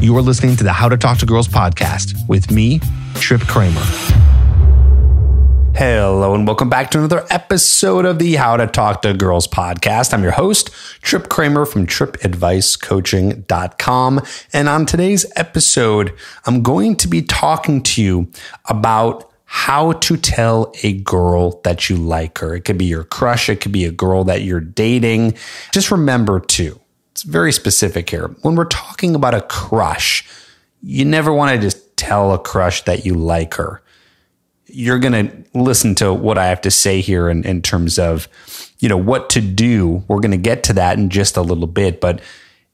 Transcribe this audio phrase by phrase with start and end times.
[0.00, 2.80] You are listening to the How to Talk to Girls podcast with me,
[3.16, 3.82] Tripp Kramer.
[5.74, 10.14] Hello, and welcome back to another episode of the How to Talk to Girls podcast.
[10.14, 10.70] I'm your host,
[11.02, 14.20] Tripp Kramer from trippadvicecoaching.com.
[14.54, 16.14] And on today's episode,
[16.46, 18.32] I'm going to be talking to you
[18.70, 22.54] about how to tell a girl that you like her.
[22.54, 25.34] It could be your crush, it could be a girl that you're dating.
[25.72, 26.80] Just remember, too,
[27.12, 28.28] it's very specific here.
[28.42, 30.24] When we're talking about a crush,
[30.82, 33.82] you never want to just tell a crush that you like her.
[34.66, 38.28] You're going to listen to what I have to say here in, in terms of,
[38.78, 40.04] you know, what to do.
[40.06, 42.20] We're going to get to that in just a little bit, but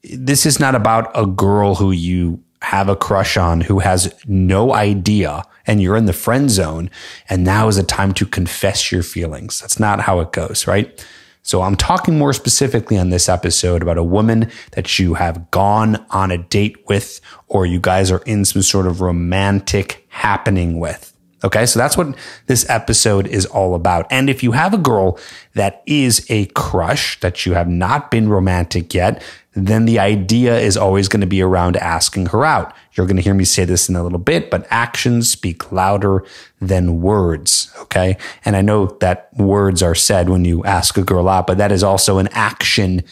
[0.03, 4.75] this is not about a girl who you have a crush on who has no
[4.75, 6.91] idea and you're in the friend zone
[7.29, 9.61] and now is a time to confess your feelings.
[9.61, 11.05] That's not how it goes, right?
[11.47, 16.05] So I'm talking more specifically on this episode about a woman that you have gone
[16.11, 21.17] on a date with, or you guys are in some sort of romantic happening with.
[21.45, 21.65] Okay.
[21.65, 22.17] So that's what
[22.47, 24.09] this episode is all about.
[24.11, 25.21] And if you have a girl
[25.55, 29.23] that is a crush that you have not been romantic yet,
[29.55, 32.75] then the idea is always going to be around asking her out.
[32.97, 36.25] You're going to hear me say this in a little bit, but actions speak louder
[36.61, 37.73] than words.
[37.83, 38.17] Okay.
[38.45, 41.73] And I know that words are said when you ask a girl out, but that
[41.73, 43.03] is also an action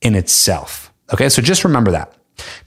[0.00, 0.92] in itself.
[1.12, 1.28] Okay.
[1.28, 2.14] So just remember that.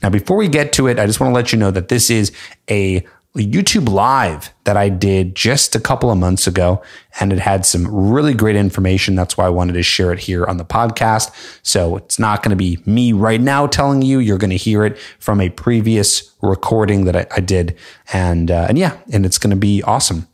[0.02, 2.10] Now, before we get to it, I just want to let you know that this
[2.10, 2.32] is
[2.70, 3.04] a
[3.44, 6.82] YouTube live that I did just a couple of months ago,
[7.20, 9.14] and it had some really great information.
[9.14, 11.30] That's why I wanted to share it here on the podcast.
[11.62, 14.18] So it's not going to be me right now telling you.
[14.18, 17.76] You're going to hear it from a previous recording that I, I did,
[18.12, 20.26] and uh, and yeah, and it's going to be awesome.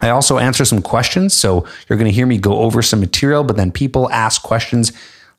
[0.00, 3.44] I also answer some questions, so you're going to hear me go over some material,
[3.44, 4.92] but then people ask questions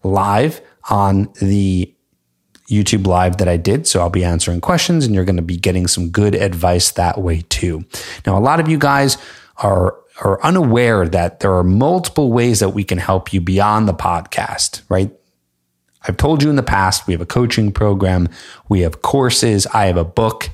[0.03, 1.93] live on the
[2.69, 3.87] YouTube live that I did.
[3.87, 7.19] So I'll be answering questions and you're going to be getting some good advice that
[7.19, 7.85] way too.
[8.25, 9.17] Now, a lot of you guys
[9.57, 13.93] are are unaware that there are multiple ways that we can help you beyond the
[13.93, 15.11] podcast, right?
[16.07, 18.27] I've told you in the past, we have a coaching program,
[18.69, 20.49] we have courses, I have a book.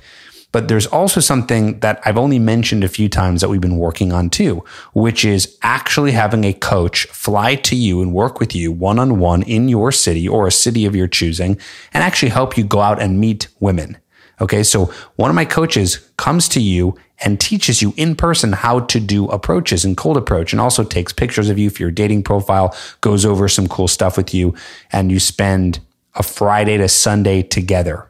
[0.52, 4.12] But there's also something that I've only mentioned a few times that we've been working
[4.12, 8.72] on too, which is actually having a coach fly to you and work with you
[8.72, 11.60] one on one in your city or a city of your choosing
[11.94, 13.98] and actually help you go out and meet women.
[14.42, 14.64] Okay.
[14.64, 14.86] So
[15.18, 19.26] one of my coaches comes to you and teaches you in person how to do
[19.28, 23.26] approaches and cold approach and also takes pictures of you for your dating profile, goes
[23.26, 24.56] over some cool stuff with you
[24.92, 25.80] and you spend
[26.16, 28.09] a Friday to Sunday together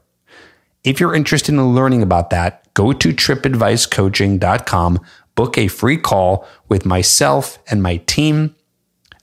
[0.84, 5.00] if you're interested in learning about that, go to trippadvicecoaching.com,
[5.36, 8.56] book a free call with myself and my team,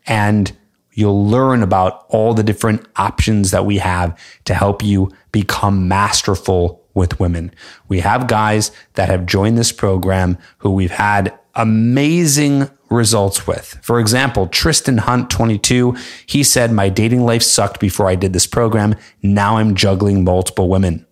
[0.07, 0.57] and
[0.93, 6.83] you'll learn about all the different options that we have to help you become masterful
[6.95, 7.53] with women.
[7.89, 13.79] We have guys that have joined this program who we've had amazing results with.
[13.83, 15.97] For example, Tristan Hunt, 22,
[16.27, 18.95] he said, My dating life sucked before I did this program.
[19.23, 21.06] Now I'm juggling multiple women.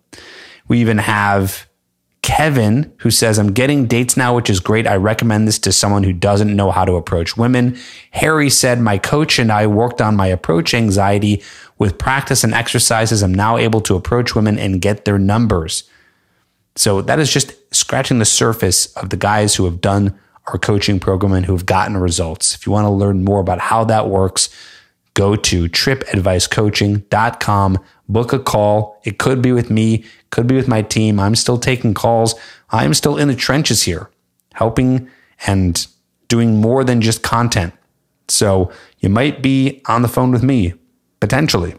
[0.67, 1.67] We even have
[2.25, 4.87] Kevin who says, I'm getting dates now, which is great.
[4.87, 7.77] I recommend this to someone who doesn't know how to approach women.
[8.11, 11.43] Harry said, My coach and I worked on my approach anxiety
[11.77, 13.21] with practice and exercises.
[13.21, 15.83] I'm now able to approach women and get their numbers.
[16.75, 20.99] So that is just scratching the surface of the guys who have done our coaching
[20.99, 22.55] program and who have gotten results.
[22.55, 24.49] If you want to learn more about how that works,
[25.15, 29.01] go to trippadvicecoaching.com, book a call.
[29.03, 31.19] It could be with me, could be with my team.
[31.19, 32.35] I'm still taking calls.
[32.69, 34.11] I'm still in the trenches here,
[34.53, 35.09] helping
[35.47, 35.87] and
[36.27, 37.73] doing more than just content.
[38.27, 40.75] So you might be on the phone with me,
[41.19, 41.73] potentially.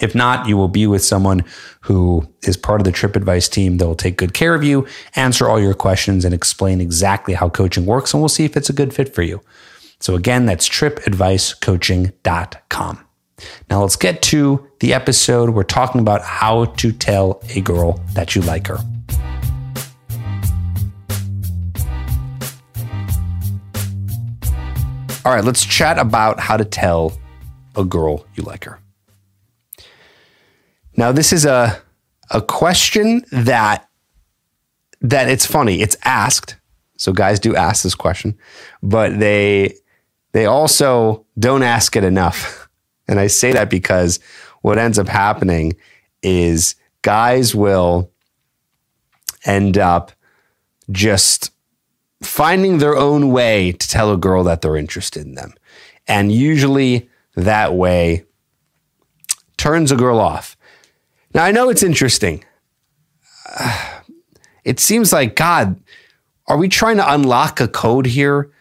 [0.00, 1.44] If not, you will be with someone
[1.82, 4.86] who is part of the Tripp Advice team that will take good care of you,
[5.14, 8.12] answer all your questions, and explain exactly how coaching works.
[8.12, 9.40] And we'll see if it's a good fit for you.
[10.02, 13.06] So again, that's trippadvicecoaching.com.
[13.70, 15.50] Now let's get to the episode.
[15.50, 18.78] We're talking about how to tell a girl that you like her.
[25.24, 27.16] All right, let's chat about how to tell
[27.76, 28.80] a girl you like her.
[30.96, 31.80] Now, this is a
[32.32, 33.88] a question that
[35.00, 35.80] that it's funny.
[35.80, 36.56] It's asked.
[36.96, 38.36] So guys do ask this question,
[38.82, 39.76] but they
[40.32, 42.68] they also don't ask it enough.
[43.08, 44.20] And I say that because
[44.62, 45.76] what ends up happening
[46.22, 48.10] is guys will
[49.44, 50.12] end up
[50.90, 51.50] just
[52.22, 55.52] finding their own way to tell a girl that they're interested in them.
[56.06, 58.24] And usually that way
[59.56, 60.56] turns a girl off.
[61.34, 62.44] Now, I know it's interesting.
[64.64, 65.82] It seems like, God,
[66.46, 68.52] are we trying to unlock a code here?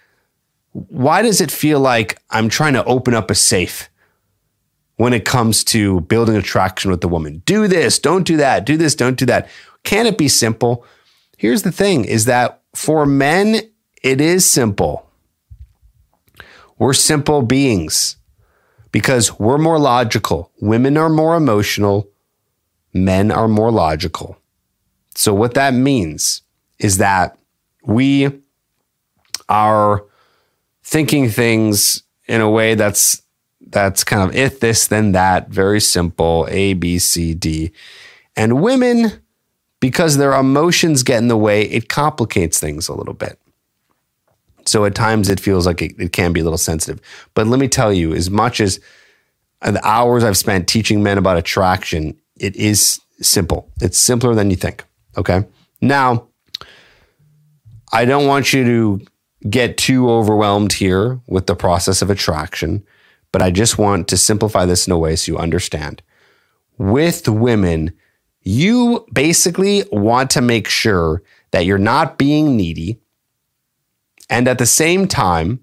[0.73, 3.89] Why does it feel like I'm trying to open up a safe
[4.95, 7.41] when it comes to building attraction with the woman?
[7.45, 9.49] Do this, don't do that, do this, don't do that.
[9.83, 10.85] Can it be simple?
[11.37, 13.61] Here's the thing is that for men,
[14.01, 15.07] it is simple.
[16.77, 18.15] We're simple beings
[18.91, 20.51] because we're more logical.
[20.61, 22.09] Women are more emotional.
[22.93, 24.37] Men are more logical.
[25.15, 26.41] So, what that means
[26.79, 27.37] is that
[27.83, 28.41] we
[29.47, 30.05] are
[30.91, 33.21] thinking things in a way that's
[33.67, 37.71] that's kind of if this then that very simple a b c d.
[38.35, 39.21] And women
[39.79, 43.39] because their emotions get in the way it complicates things a little bit.
[44.65, 47.01] So at times it feels like it, it can be a little sensitive.
[47.33, 48.79] But let me tell you as much as
[49.61, 53.69] the hours i've spent teaching men about attraction it is simple.
[53.79, 54.83] It's simpler than you think
[55.17, 55.45] okay?
[55.79, 56.27] Now
[57.93, 59.05] I don't want you to
[59.49, 62.83] get too overwhelmed here with the process of attraction,
[63.31, 66.01] but I just want to simplify this in a way so you understand.
[66.77, 67.93] With women,
[68.43, 72.99] you basically want to make sure that you're not being needy.
[74.29, 75.59] And at the same time,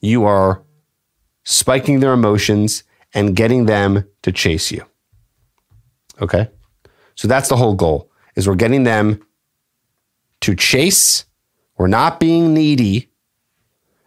[0.00, 0.62] you are
[1.44, 2.82] spiking their emotions
[3.14, 4.84] and getting them to chase you.
[6.20, 6.48] Okay?
[7.14, 9.24] So that's the whole goal is we're getting them
[10.40, 11.24] to chase.
[11.76, 13.10] We're not being needy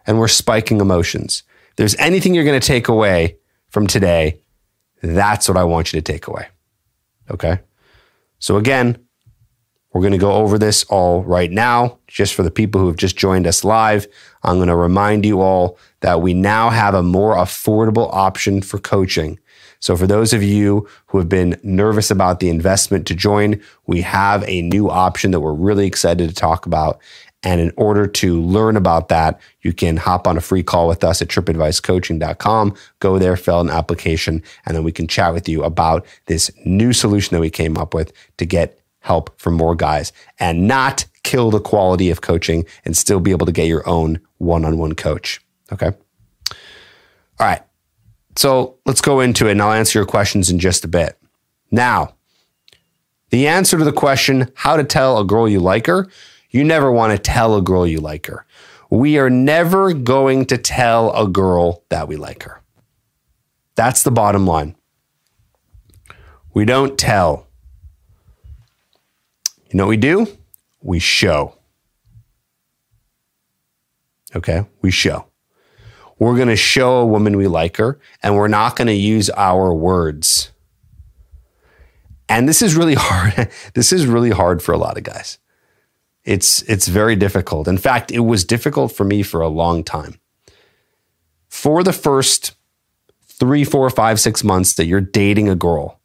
[0.06, 1.42] and we're spiking emotions.
[1.70, 3.36] If there's anything you're going to take away
[3.68, 4.40] from today,
[5.02, 6.48] that's what I want you to take away.
[7.30, 7.60] Okay.
[8.38, 8.98] So, again,
[9.92, 11.98] we're going to go over this all right now.
[12.06, 14.06] Just for the people who have just joined us live,
[14.42, 18.78] I'm going to remind you all that we now have a more affordable option for
[18.78, 19.38] coaching.
[19.80, 24.02] So, for those of you who have been nervous about the investment to join, we
[24.02, 27.00] have a new option that we're really excited to talk about.
[27.46, 31.04] And in order to learn about that, you can hop on a free call with
[31.04, 32.74] us at trippadvicecoaching.com.
[32.98, 36.92] Go there, fill an application, and then we can chat with you about this new
[36.92, 41.52] solution that we came up with to get help from more guys and not kill
[41.52, 44.96] the quality of coaching and still be able to get your own one on one
[44.96, 45.40] coach.
[45.72, 45.92] Okay.
[46.50, 47.62] All right.
[48.34, 51.16] So let's go into it and I'll answer your questions in just a bit.
[51.70, 52.16] Now,
[53.30, 56.08] the answer to the question, how to tell a girl you like her,
[56.56, 58.46] you never want to tell a girl you like her.
[58.88, 62.62] We are never going to tell a girl that we like her.
[63.74, 64.74] That's the bottom line.
[66.54, 67.46] We don't tell.
[69.68, 70.26] You know what we do?
[70.80, 71.58] We show.
[74.34, 74.64] Okay?
[74.80, 75.26] We show.
[76.18, 79.28] We're going to show a woman we like her, and we're not going to use
[79.30, 80.52] our words.
[82.30, 83.50] And this is really hard.
[83.74, 85.38] this is really hard for a lot of guys.
[86.26, 87.68] It's it's very difficult.
[87.68, 90.20] In fact, it was difficult for me for a long time.
[91.48, 92.54] For the first
[93.26, 96.00] three, four, five, six months that you're dating a girl,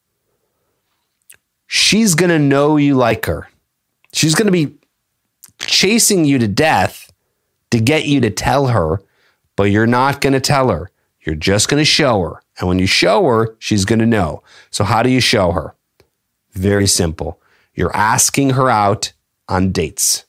[1.68, 3.50] she's gonna know you like her.
[4.14, 4.78] She's gonna be
[5.60, 7.12] chasing you to death
[7.72, 9.02] to get you to tell her
[9.56, 10.90] but you're not going to tell her.
[11.24, 12.42] You're just going to show her.
[12.58, 14.42] And when you show her, she's going to know.
[14.72, 15.76] So, how do you show her?
[16.54, 17.40] Very simple.
[17.76, 19.14] You're asking her out
[19.52, 20.26] on dates.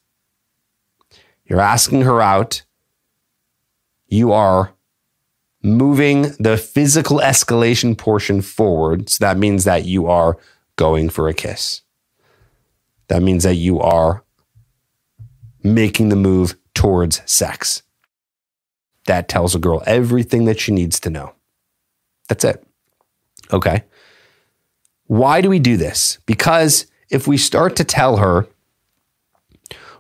[1.45, 2.65] You're asking her out.
[4.09, 4.73] You are
[5.63, 9.09] moving the physical escalation portion forward.
[9.09, 10.37] So that means that you are
[10.75, 11.83] going for a kiss.
[13.07, 14.25] That means that you are
[15.63, 17.83] making the move towards sex.
[19.07, 21.35] That tells a girl everything that she needs to know.
[22.29, 22.65] That's it.
[23.53, 23.85] Okay.
[25.07, 26.19] Why do we do this?
[26.27, 28.49] Because if we start to tell her,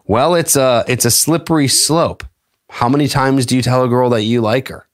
[0.04, 2.24] well, it's a it's a slippery slope.
[2.68, 4.86] How many times do you tell a girl that you like her?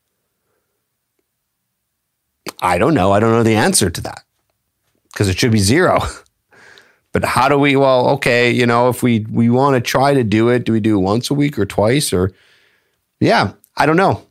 [2.60, 3.12] I don't know.
[3.12, 4.22] I don't know the answer to that.
[5.12, 6.00] Because it should be zero.
[7.12, 10.24] but how do we well, okay, you know, if we we want to try to
[10.24, 12.32] do it, do we do it once a week or twice or
[13.20, 14.22] yeah, I don't know.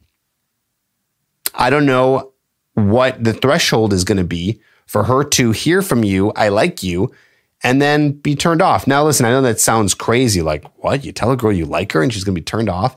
[1.54, 2.34] I don't know
[2.74, 6.82] what the threshold is going to be for her to hear from you, I like
[6.82, 7.12] you,
[7.64, 8.88] and then be turned off.
[8.88, 10.42] Now, listen, I know that sounds crazy.
[10.42, 11.04] Like, what?
[11.04, 12.96] You tell a girl you like her and she's going to be turned off?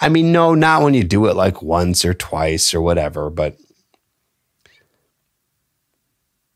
[0.00, 3.56] I mean, no, not when you do it like once or twice or whatever, but.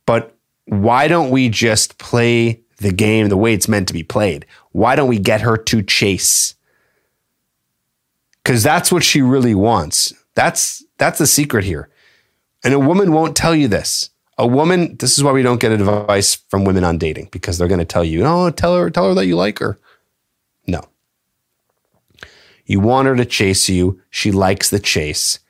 [0.05, 4.47] But why don't we just play the game the way it's meant to be played?
[4.73, 6.55] Why don't we get her to chase?
[8.43, 10.13] because that's what she really wants.
[10.35, 11.89] That's that's the secret here.
[12.65, 14.11] And a woman won't tell you this.
[14.39, 17.69] A woman, this is why we don't get advice from women on dating because they're
[17.69, 19.79] going to tell you, "Oh, tell her tell her that you like her."
[20.67, 20.83] No.
[22.65, 24.01] You want her to chase you.
[24.11, 25.41] She likes the chase.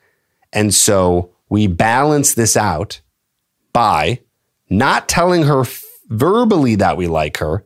[0.51, 3.01] And so we balance this out
[3.71, 4.19] by
[4.69, 5.63] not telling her
[6.07, 7.65] verbally that we like her,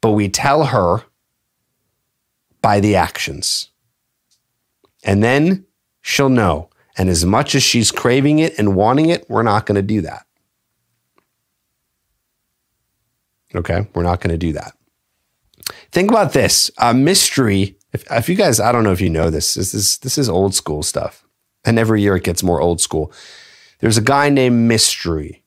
[0.00, 1.04] but we tell her
[2.60, 3.70] by the actions.
[5.04, 5.66] And then
[6.00, 6.70] she'll know.
[6.96, 10.02] And as much as she's craving it and wanting it, we're not going to do
[10.02, 10.26] that.
[13.54, 14.72] Okay, we're not going to do that.
[15.90, 17.76] Think about this a mystery.
[17.92, 20.28] If, if you guys, I don't know if you know this, this is, this is
[20.28, 21.24] old school stuff.
[21.64, 23.12] And every year it gets more old school.
[23.80, 25.42] There's a guy named Mystery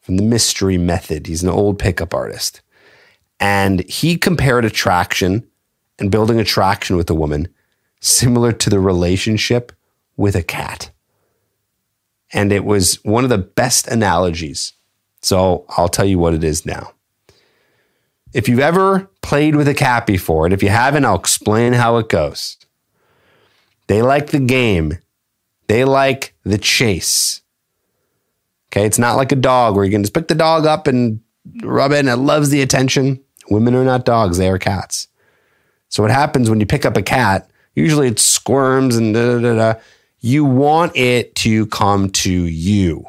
[0.00, 1.26] from the Mystery Method.
[1.26, 2.62] He's an old pickup artist.
[3.38, 5.46] And he compared attraction
[5.98, 7.48] and building attraction with a woman
[8.00, 9.72] similar to the relationship
[10.16, 10.90] with a cat.
[12.32, 14.72] And it was one of the best analogies.
[15.22, 16.92] So I'll tell you what it is now.
[18.32, 21.96] If you've ever played with a cat before, and if you haven't, I'll explain how
[21.98, 22.56] it goes.
[23.86, 24.98] They like the game,
[25.68, 27.40] they like the chase.
[28.68, 31.20] Okay, it's not like a dog where you can just pick the dog up and
[31.62, 33.20] rub it and it loves the attention.
[33.48, 35.08] Women are not dogs, they are cats.
[35.88, 37.48] So what happens when you pick up a cat?
[37.74, 39.80] Usually it squirms and da da da.
[40.26, 43.06] You want it to come to you.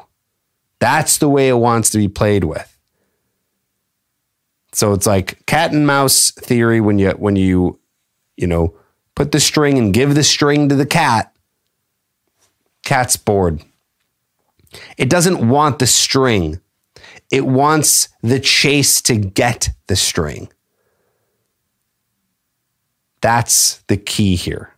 [0.78, 2.78] That's the way it wants to be played with.
[4.72, 7.80] So it's like cat and mouse theory when you when you
[8.36, 8.76] you know
[9.16, 11.34] put the string and give the string to the cat.
[12.84, 13.64] Cat's bored.
[14.96, 16.60] It doesn't want the string.
[17.32, 20.52] It wants the chase to get the string.
[23.20, 24.77] That's the key here.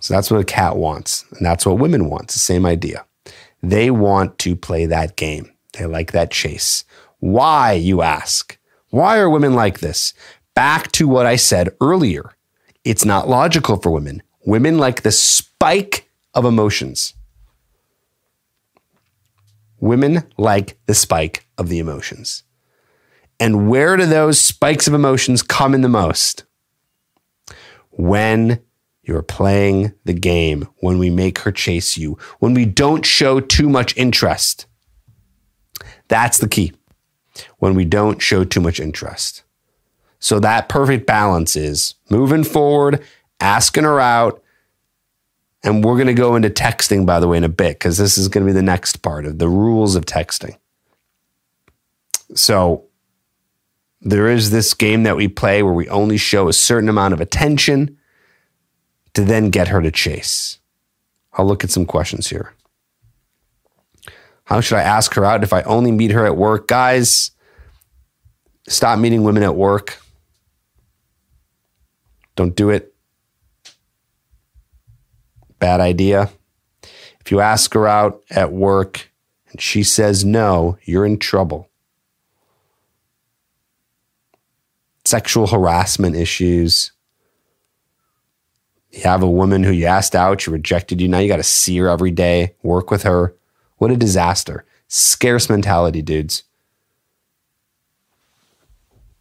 [0.00, 1.24] So that's what a cat wants.
[1.32, 2.24] And that's what women want.
[2.24, 3.04] It's the same idea.
[3.62, 5.52] They want to play that game.
[5.74, 6.84] They like that chase.
[7.18, 8.58] Why, you ask?
[8.88, 10.14] Why are women like this?
[10.54, 12.32] Back to what I said earlier.
[12.84, 14.22] It's not logical for women.
[14.44, 17.14] Women like the spike of emotions.
[19.78, 22.42] Women like the spike of the emotions.
[23.38, 26.44] And where do those spikes of emotions come in the most?
[28.00, 28.60] when
[29.02, 33.68] you're playing the game, when we make her chase you, when we don't show too
[33.68, 34.66] much interest.
[36.08, 36.72] That's the key.
[37.58, 39.42] When we don't show too much interest.
[40.18, 43.02] So that perfect balance is moving forward,
[43.40, 44.42] asking her out.
[45.62, 48.18] And we're going to go into texting, by the way, in a bit, because this
[48.18, 50.56] is going to be the next part of the rules of texting.
[52.34, 52.84] So
[54.00, 57.20] there is this game that we play where we only show a certain amount of
[57.20, 57.98] attention
[59.14, 60.58] to then get her to chase.
[61.32, 62.54] I'll look at some questions here.
[64.44, 66.66] How should I ask her out if I only meet her at work?
[66.68, 67.30] Guys,
[68.68, 70.00] stop meeting women at work.
[72.34, 72.94] Don't do it.
[75.58, 76.30] Bad idea.
[77.20, 79.10] If you ask her out at work
[79.50, 81.70] and she says no, you're in trouble.
[85.10, 86.92] sexual harassment issues.
[88.92, 91.08] You have a woman who you asked out, she rejected you.
[91.08, 93.34] Now you got to see her every day, work with her.
[93.78, 94.64] What a disaster.
[94.88, 96.42] Scarce mentality, dudes.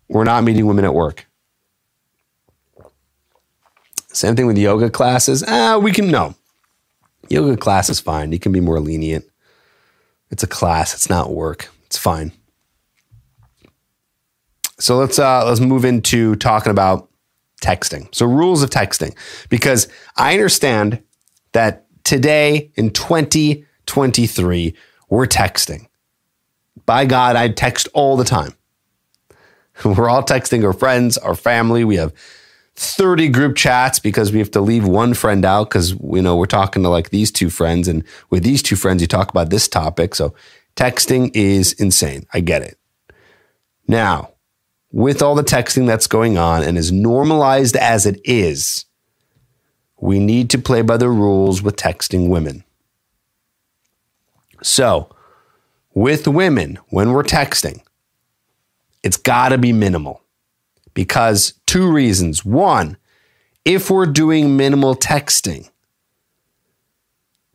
[0.07, 1.27] We're not meeting women at work.
[4.11, 5.43] Same thing with yoga classes.
[5.47, 6.35] Ah, we can no.
[7.29, 8.31] Yoga class is fine.
[8.31, 9.23] You can be more lenient.
[10.31, 11.69] It's a class, it's not work.
[11.85, 12.31] It's fine.
[14.79, 17.08] So let's uh, let's move into talking about
[17.59, 18.13] texting.
[18.13, 19.15] So rules of texting,
[19.49, 21.03] because I understand
[21.51, 24.75] that today in 2023
[25.09, 25.87] we're texting.
[26.85, 28.55] By God, I text all the time.
[29.85, 31.83] We're all texting our friends, our family.
[31.83, 32.13] We have
[32.79, 36.45] 30 group chats because we have to leave one friend out because you know we're
[36.45, 39.67] talking to like these two friends and with these two friends you talk about this
[39.67, 40.33] topic so
[40.77, 42.77] texting is insane i get it
[43.85, 44.31] now
[44.91, 48.85] with all the texting that's going on and as normalized as it is,
[49.99, 52.63] we need to play by the rules with texting women.
[54.61, 55.09] So,
[55.93, 57.81] with women, when we're texting,
[59.03, 60.21] it's got to be minimal
[60.93, 62.43] because two reasons.
[62.43, 62.97] One,
[63.65, 65.69] if we're doing minimal texting,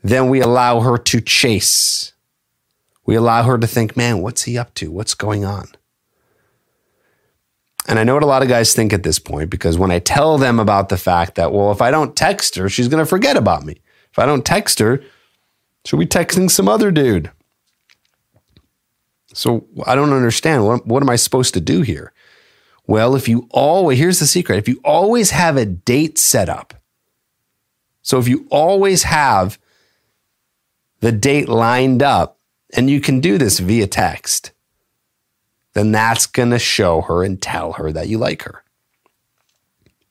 [0.03, 2.13] then we allow her to chase.
[3.07, 4.91] We allow her to think, man, what's he up to?
[4.91, 5.69] What's going on?
[7.87, 9.99] And I know what a lot of guys think at this point because when I
[9.99, 13.09] tell them about the fact that, well, if I don't text her, she's going to
[13.09, 13.81] forget about me.
[14.11, 15.03] If I don't text her,
[15.85, 17.31] she'll be texting some other dude?
[19.35, 20.65] So I don't understand.
[20.65, 22.13] What, what am I supposed to do here?
[22.87, 26.75] Well, if you always, here's the secret if you always have a date set up,
[28.03, 29.59] so if you always have
[31.01, 32.39] the date lined up,
[32.75, 34.53] and you can do this via text,
[35.75, 38.63] then that's going to show her and tell her that you like her.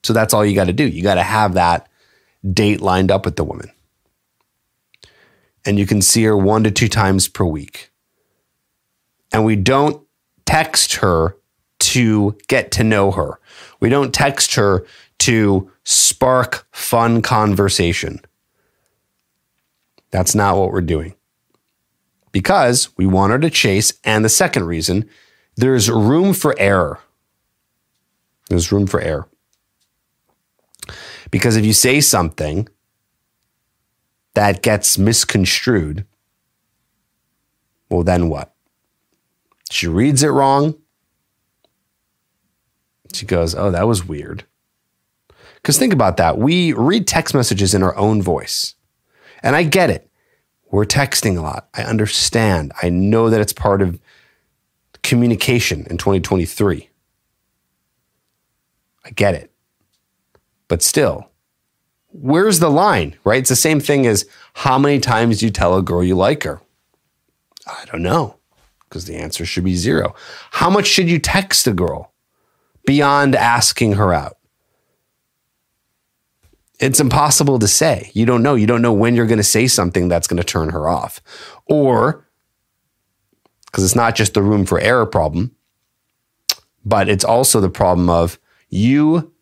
[0.03, 0.87] So that's all you got to do.
[0.87, 1.87] You got to have that
[2.51, 3.71] date lined up with the woman.
[5.65, 7.89] And you can see her one to two times per week.
[9.31, 10.05] And we don't
[10.45, 11.37] text her
[11.79, 13.39] to get to know her.
[13.79, 14.85] We don't text her
[15.19, 18.19] to spark fun conversation.
[20.11, 21.15] That's not what we're doing.
[22.31, 23.93] Because we want her to chase.
[24.03, 25.09] And the second reason,
[25.55, 26.99] there's room for error.
[28.49, 29.27] There's room for error.
[31.31, 32.67] Because if you say something
[34.33, 36.05] that gets misconstrued,
[37.89, 38.53] well, then what?
[39.69, 40.75] She reads it wrong.
[43.13, 44.45] She goes, Oh, that was weird.
[45.55, 46.37] Because think about that.
[46.37, 48.75] We read text messages in our own voice.
[49.41, 50.09] And I get it.
[50.71, 51.69] We're texting a lot.
[51.73, 52.73] I understand.
[52.81, 53.99] I know that it's part of
[55.03, 56.89] communication in 2023.
[59.05, 59.51] I get it.
[60.67, 61.29] But still,
[62.07, 63.39] where's the line, right?
[63.39, 66.43] It's the same thing as how many times do you tell a girl you like
[66.43, 66.61] her?
[67.67, 68.37] I don't know,
[68.87, 70.15] because the answer should be zero.
[70.51, 72.13] How much should you text a girl
[72.85, 74.37] beyond asking her out?
[76.79, 78.11] It's impossible to say.
[78.13, 78.55] You don't know.
[78.55, 81.21] You don't know when you're going to say something that's going to turn her off.
[81.65, 82.27] Or,
[83.73, 85.49] because it's not just the room for error problem,
[86.85, 88.37] but it's also the problem of
[88.69, 89.33] you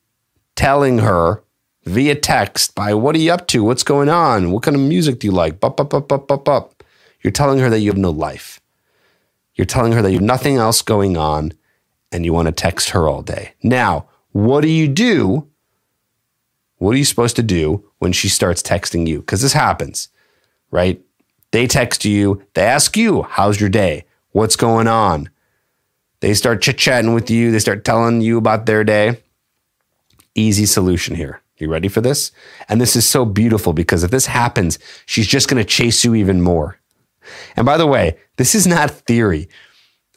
[0.56, 1.44] telling her
[1.84, 3.62] via text by what are you up to?
[3.62, 4.52] What's going on?
[4.52, 5.60] What kind of music do you like?
[5.60, 6.82] Bup, bup, bup, bup, bup, bup.
[7.22, 8.62] You're telling her that you have no life.
[9.56, 11.52] You're telling her that you have nothing else going on
[12.10, 13.52] and you want to text her all day.
[13.62, 15.50] Now, what do you do?
[16.78, 19.20] What are you supposed to do when she starts texting you?
[19.20, 20.08] Because this happens,
[20.72, 21.02] right?
[21.52, 24.06] They text you, they ask you, How's your day?
[24.32, 25.30] What's going on?
[26.22, 29.22] They start chit chatting with you, they start telling you about their day.
[30.36, 31.42] Easy solution here.
[31.58, 32.32] You ready for this?
[32.70, 36.16] And this is so beautiful because if this happens, she's just going to chase you
[36.16, 36.80] even more.
[37.56, 39.48] And by the way, this is not theory.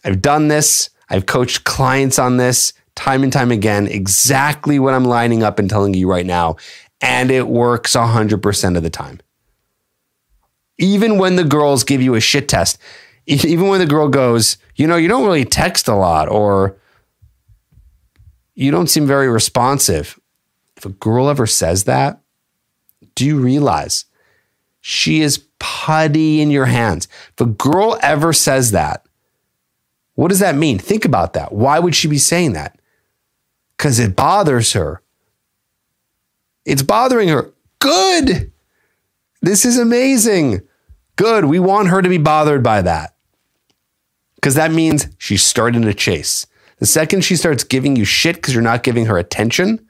[0.04, 5.04] I've done this, I've coached clients on this time and time again, exactly what I'm
[5.04, 6.56] lining up and telling you right now.
[7.00, 9.20] And it works 100% of the time.
[10.78, 12.78] Even when the girls give you a shit test,
[13.26, 16.76] even when the girl goes, you know, you don't really text a lot or
[18.54, 20.18] you don't seem very responsive.
[20.76, 22.20] If a girl ever says that,
[23.14, 24.04] do you realize
[24.80, 27.08] she is putty in your hands?
[27.32, 29.06] If a girl ever says that,
[30.14, 30.78] what does that mean?
[30.78, 31.52] Think about that.
[31.52, 32.78] Why would she be saying that?
[33.76, 35.02] Because it bothers her.
[36.64, 37.52] It's bothering her.
[37.80, 38.52] Good.
[39.42, 40.62] This is amazing.
[41.16, 41.44] Good.
[41.44, 43.13] We want her to be bothered by that.
[44.44, 46.46] Because that means she's starting to chase.
[46.76, 49.88] The second she starts giving you shit because you're not giving her attention,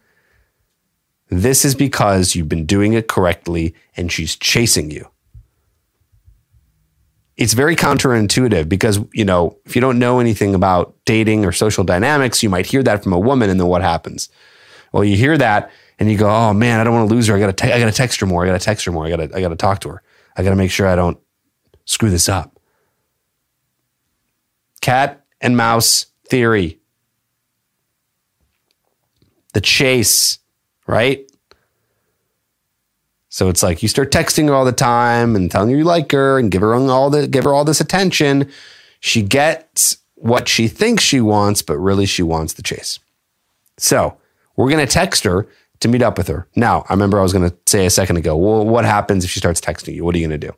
[1.28, 5.08] this is because you've been doing it correctly and she's chasing you.
[7.36, 11.82] It's very counterintuitive because, you know, if you don't know anything about dating or social
[11.82, 14.28] dynamics, you might hear that from a woman and then what happens?
[14.92, 17.34] Well, you hear that and you go, "Oh man, I don't want to lose her.
[17.34, 18.44] I got to I got to text her more.
[18.44, 19.04] I got to text her more.
[19.04, 20.02] I got to I got to talk to her.
[20.36, 21.18] I got to make sure I don't
[21.86, 22.53] screw this up."
[24.84, 26.78] Cat and mouse theory.
[29.54, 30.40] The chase,
[30.86, 31.24] right?
[33.30, 36.12] So it's like you start texting her all the time and telling her you like
[36.12, 38.50] her and give her all the give her all this attention.
[39.00, 42.98] She gets what she thinks she wants, but really she wants the chase.
[43.78, 44.18] So
[44.54, 45.48] we're gonna text her
[45.80, 46.46] to meet up with her.
[46.56, 49.40] Now, I remember I was gonna say a second ago, well, what happens if she
[49.40, 50.04] starts texting you?
[50.04, 50.52] What are you gonna do?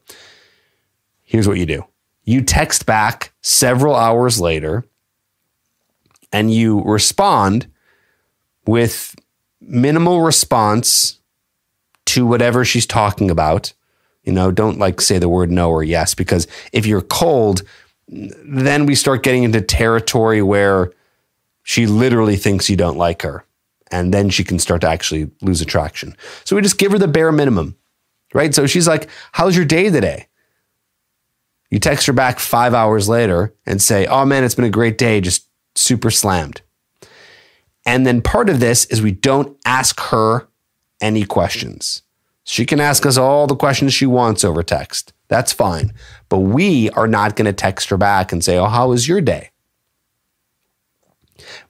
[1.22, 1.84] Here's what you do.
[2.26, 4.84] You text back several hours later
[6.32, 7.68] and you respond
[8.66, 9.14] with
[9.60, 11.20] minimal response
[12.06, 13.72] to whatever she's talking about.
[14.24, 17.62] You know, don't like say the word no or yes, because if you're cold,
[18.08, 20.92] then we start getting into territory where
[21.62, 23.44] she literally thinks you don't like her.
[23.92, 26.16] And then she can start to actually lose attraction.
[26.42, 27.76] So we just give her the bare minimum,
[28.34, 28.52] right?
[28.52, 30.26] So she's like, How's your day today?
[31.70, 34.98] You text her back five hours later and say, Oh man, it's been a great
[34.98, 36.62] day, just super slammed.
[37.84, 40.48] And then part of this is we don't ask her
[41.00, 42.02] any questions.
[42.44, 45.12] She can ask us all the questions she wants over text.
[45.28, 45.92] That's fine.
[46.28, 49.20] But we are not going to text her back and say, Oh, how was your
[49.20, 49.50] day?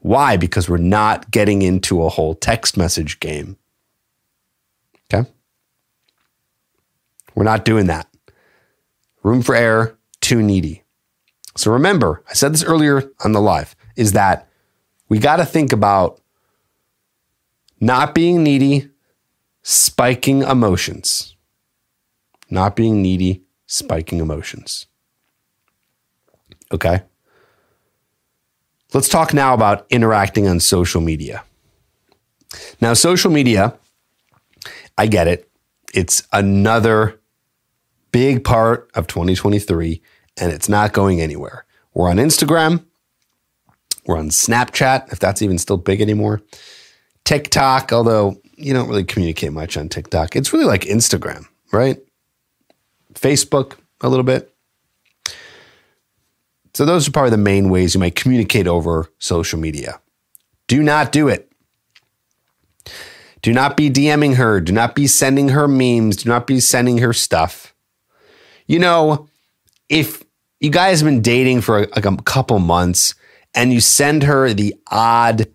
[0.00, 0.36] Why?
[0.36, 3.56] Because we're not getting into a whole text message game.
[5.12, 5.28] Okay.
[7.34, 8.08] We're not doing that.
[9.26, 10.84] Room for error, too needy.
[11.56, 14.48] So remember, I said this earlier on the live, is that
[15.08, 16.20] we got to think about
[17.80, 18.88] not being needy,
[19.62, 21.34] spiking emotions.
[22.50, 24.86] Not being needy, spiking emotions.
[26.70, 27.02] Okay.
[28.94, 31.42] Let's talk now about interacting on social media.
[32.80, 33.76] Now, social media,
[34.96, 35.50] I get it.
[35.92, 37.18] It's another
[38.16, 40.00] big part of 2023,
[40.38, 41.66] and it's not going anywhere.
[41.92, 42.82] We're on Instagram.
[44.06, 46.40] We're on Snapchat, if that's even still big anymore.
[47.26, 50.34] TikTok, although you don't really communicate much on TikTok.
[50.34, 51.98] It's really like Instagram, right?
[53.12, 54.50] Facebook, a little bit.
[56.72, 60.00] So, those are probably the main ways you might communicate over social media.
[60.68, 61.52] Do not do it.
[63.42, 64.58] Do not be DMing her.
[64.62, 66.16] Do not be sending her memes.
[66.16, 67.74] Do not be sending her stuff.
[68.66, 69.28] You know,
[69.88, 70.22] if
[70.60, 73.14] you guys have been dating for like a couple months
[73.54, 75.48] and you send her the odd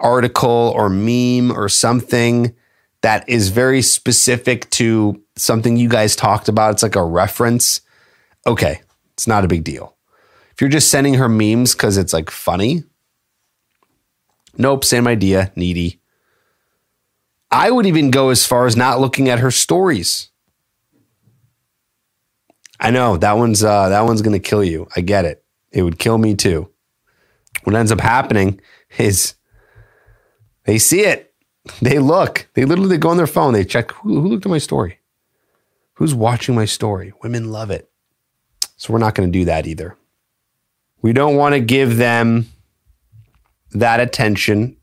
[0.00, 2.54] article or meme or something
[3.02, 7.80] that is very specific to something you guys talked about, it's like a reference.
[8.46, 8.80] Okay,
[9.12, 9.96] it's not a big deal.
[10.52, 12.82] If you're just sending her memes because it's like funny,
[14.56, 16.00] nope, same idea, needy.
[17.50, 20.30] I would even go as far as not looking at her stories.
[22.80, 24.88] I know that one's uh, that one's gonna kill you.
[24.96, 25.44] I get it.
[25.72, 26.70] It would kill me too.
[27.64, 28.60] What ends up happening
[28.98, 29.34] is
[30.64, 31.34] they see it.
[31.82, 32.48] They look.
[32.54, 33.52] They literally go on their phone.
[33.52, 35.00] They check who, who looked at my story.
[35.94, 37.12] Who's watching my story?
[37.22, 37.90] Women love it.
[38.76, 39.96] So we're not going to do that either.
[41.02, 42.46] We don't want to give them
[43.72, 44.76] that attention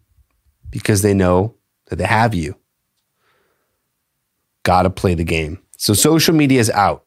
[0.70, 1.56] because they know
[1.88, 2.58] that they have you.
[4.64, 5.60] Got to play the game.
[5.78, 7.05] So social media is out.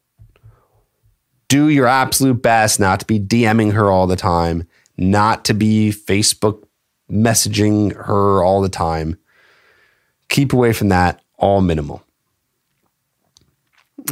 [1.48, 5.90] Do your absolute best not to be DMing her all the time, not to be
[5.90, 6.64] Facebook
[7.10, 9.18] messaging her all the time.
[10.28, 12.02] Keep away from that, all minimal.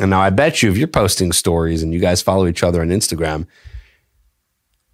[0.00, 2.80] And now I bet you if you're posting stories and you guys follow each other
[2.80, 3.46] on Instagram,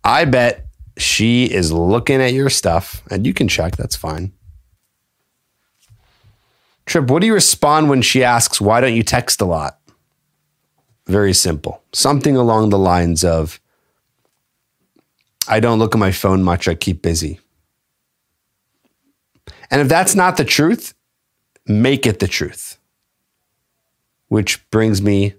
[0.04, 4.32] I bet she is looking at your stuff and you can check, that's fine.
[6.86, 9.78] Tripp, what do you respond when she asks, why don't you text a lot?
[11.06, 11.82] Very simple.
[11.92, 13.60] Something along the lines of,
[15.48, 17.40] I don't look at my phone much, I keep busy.
[19.70, 20.94] And if that's not the truth,
[21.66, 22.78] make it the truth.
[24.28, 25.34] Which brings me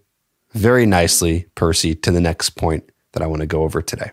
[0.51, 4.11] very nicely, Percy, to the next point that I want to go over today.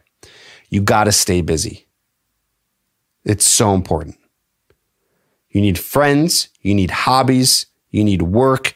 [0.69, 1.87] You got to stay busy.
[3.25, 4.17] It's so important.
[5.51, 8.75] You need friends, you need hobbies, you need work,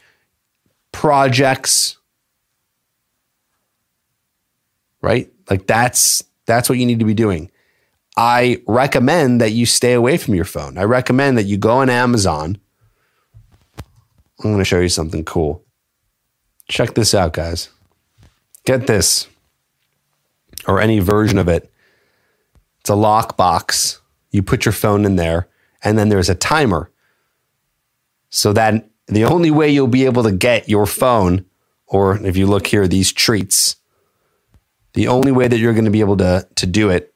[0.93, 1.99] projects.
[5.05, 5.31] Right?
[5.51, 7.51] Like that's that's what you need to be doing.
[8.17, 10.79] I recommend that you stay away from your phone.
[10.79, 12.59] I recommend that you go on Amazon.
[14.43, 15.63] I'm going to show you something cool.
[16.69, 17.69] Check this out, guys.
[18.65, 19.29] Get this,
[20.67, 21.71] or any version of it.
[22.81, 24.01] It's a lock box.
[24.31, 25.49] You put your phone in there,
[25.83, 26.91] and then there's a timer.
[28.31, 31.45] So that the only way you'll be able to get your phone,
[31.87, 33.77] or if you look here, these treats,
[34.95, 37.15] the only way that you're going to be able to, to do it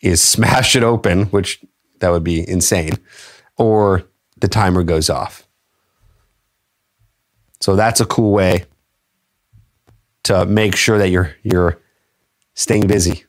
[0.00, 1.64] is smash it open, which
[2.00, 2.98] that would be insane,
[3.56, 4.04] or
[4.38, 5.46] the timer goes off.
[7.60, 8.64] So that's a cool way
[10.24, 11.78] to make sure that you're you're
[12.54, 13.24] staying busy.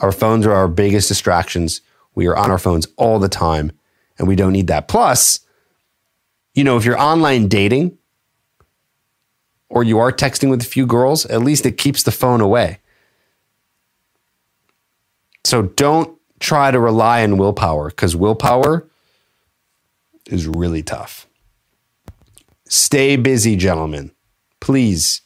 [0.00, 1.80] Our phones are our biggest distractions.
[2.14, 3.72] We are on our phones all the time
[4.18, 4.88] and we don't need that.
[4.88, 5.40] Plus,
[6.54, 7.96] you know, if you're online dating
[9.72, 12.78] or you are texting with a few girls, at least it keeps the phone away.
[15.44, 18.86] So don't try to rely on willpower because willpower
[20.26, 21.26] is really tough.
[22.68, 24.12] Stay busy, gentlemen.
[24.60, 25.22] Please.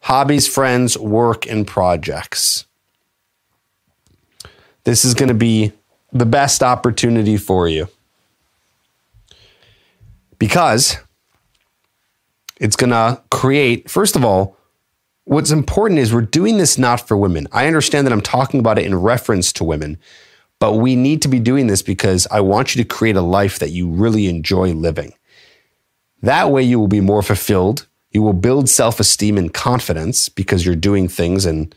[0.00, 2.66] Hobbies, friends, work, and projects.
[4.84, 5.72] This is going to be
[6.12, 7.88] the best opportunity for you
[10.38, 10.98] because
[12.62, 14.56] it's going to create, first of all,
[15.24, 17.48] what's important is we're doing this not for women.
[17.50, 19.98] I understand that I'm talking about it in reference to women,
[20.60, 23.58] but we need to be doing this because I want you to create a life
[23.58, 25.12] that you really enjoy living
[26.22, 27.88] That way, you will be more fulfilled.
[28.12, 31.74] You will build self esteem and confidence because you're doing things and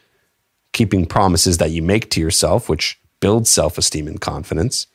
[0.72, 4.86] keeping promises that you make to yourself, which builds self esteem and confidence.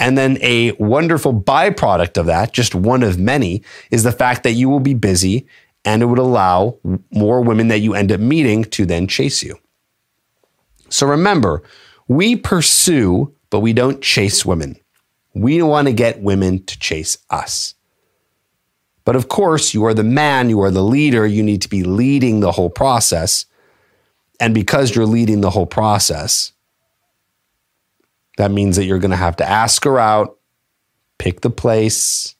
[0.00, 4.52] And then a wonderful byproduct of that, just one of many, is the fact that
[4.52, 5.46] you will be busy
[5.84, 6.78] and it would allow
[7.10, 9.56] more women that you end up meeting to then chase you.
[10.88, 11.62] So remember,
[12.08, 14.76] we pursue, but we don't chase women.
[15.34, 17.74] We want to get women to chase us.
[19.04, 21.82] But of course, you are the man, you are the leader, you need to be
[21.82, 23.44] leading the whole process.
[24.40, 26.52] And because you're leading the whole process,
[28.40, 30.38] that means that you're going to have to ask her out,
[31.18, 32.36] pick the place.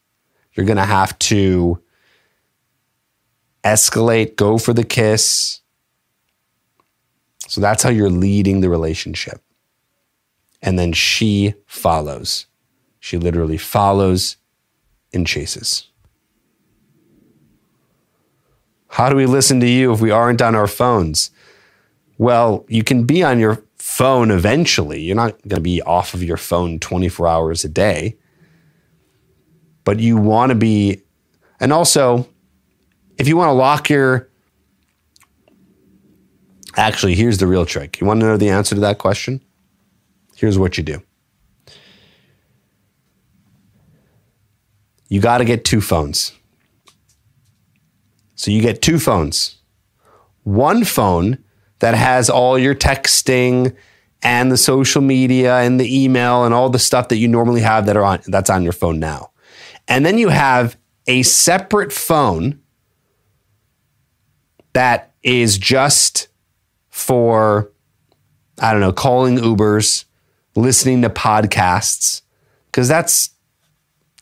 [0.54, 1.78] You're going to have to
[3.62, 5.60] escalate, go for the kiss.
[7.48, 9.42] So that's how you're leading the relationship.
[10.62, 12.46] And then she follows.
[12.98, 14.38] She literally follows
[15.12, 15.86] and chases.
[18.88, 21.30] How do we listen to you if we aren't on our phones?
[22.16, 25.00] Well, you can be on your phone eventually.
[25.00, 28.16] You're not going to be off of your phone 24 hours a day.
[29.82, 31.02] But you want to be,
[31.58, 32.28] and also,
[33.18, 34.30] if you want to lock your,
[36.76, 38.00] actually, here's the real trick.
[38.00, 39.42] You want to know the answer to that question?
[40.36, 41.02] Here's what you do
[45.08, 46.32] you got to get two phones.
[48.36, 49.56] So you get two phones.
[50.44, 51.44] One phone
[51.80, 53.76] that has all your texting
[54.22, 57.86] and the social media and the email and all the stuff that you normally have
[57.86, 59.30] that are on that's on your phone now.
[59.88, 62.60] And then you have a separate phone
[64.72, 66.28] that is just
[66.88, 67.70] for
[68.60, 70.04] I don't know, calling Ubers,
[70.54, 72.22] listening to podcasts
[72.72, 73.30] cuz that's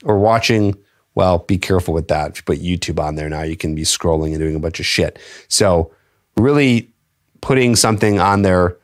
[0.04, 0.76] or watching
[1.14, 2.30] well, be careful with that.
[2.30, 4.78] If you put YouTube on there now, you can be scrolling and doing a bunch
[4.78, 5.18] of shit.
[5.48, 5.90] So,
[6.36, 6.92] really
[7.40, 8.76] putting something on there,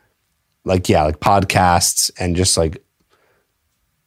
[0.65, 2.83] like, yeah, like podcasts and just like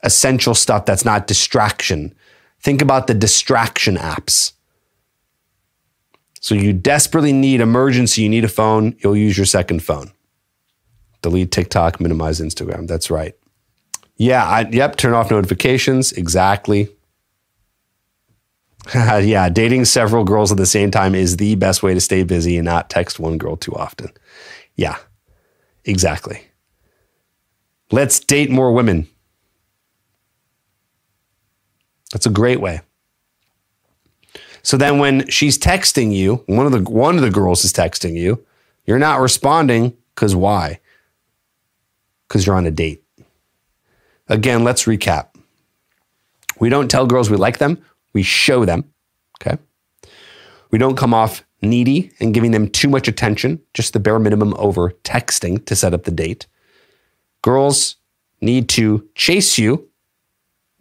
[0.03, 2.13] essential stuff that's not distraction.
[2.60, 4.53] Think about the distraction apps.
[6.39, 10.12] So, you desperately need emergency, you need a phone, you'll use your second phone.
[11.21, 12.88] Delete TikTok, minimize Instagram.
[12.88, 13.36] That's right.
[14.17, 16.12] Yeah, I, yep, turn off notifications.
[16.12, 16.89] Exactly.
[18.95, 22.58] yeah, dating several girls at the same time is the best way to stay busy
[22.58, 24.10] and not text one girl too often.
[24.76, 24.97] Yeah,
[25.86, 26.43] exactly.
[27.91, 29.08] Let's date more women.
[32.12, 32.82] That's a great way.
[34.63, 38.15] So then when she's texting you, one of the one of the girls is texting
[38.15, 38.45] you,
[38.86, 40.80] you're not responding cuz why?
[42.28, 43.04] Cuz you're on a date.
[44.28, 45.28] Again, let's recap.
[46.60, 47.82] We don't tell girls we like them.
[48.17, 48.84] We show them,
[49.39, 49.62] okay?
[50.71, 54.56] We don't come off needy and giving them too much attention, just the bare minimum
[54.58, 56.47] over texting to set up the date.
[57.43, 57.97] Girls
[58.41, 59.88] need to chase you.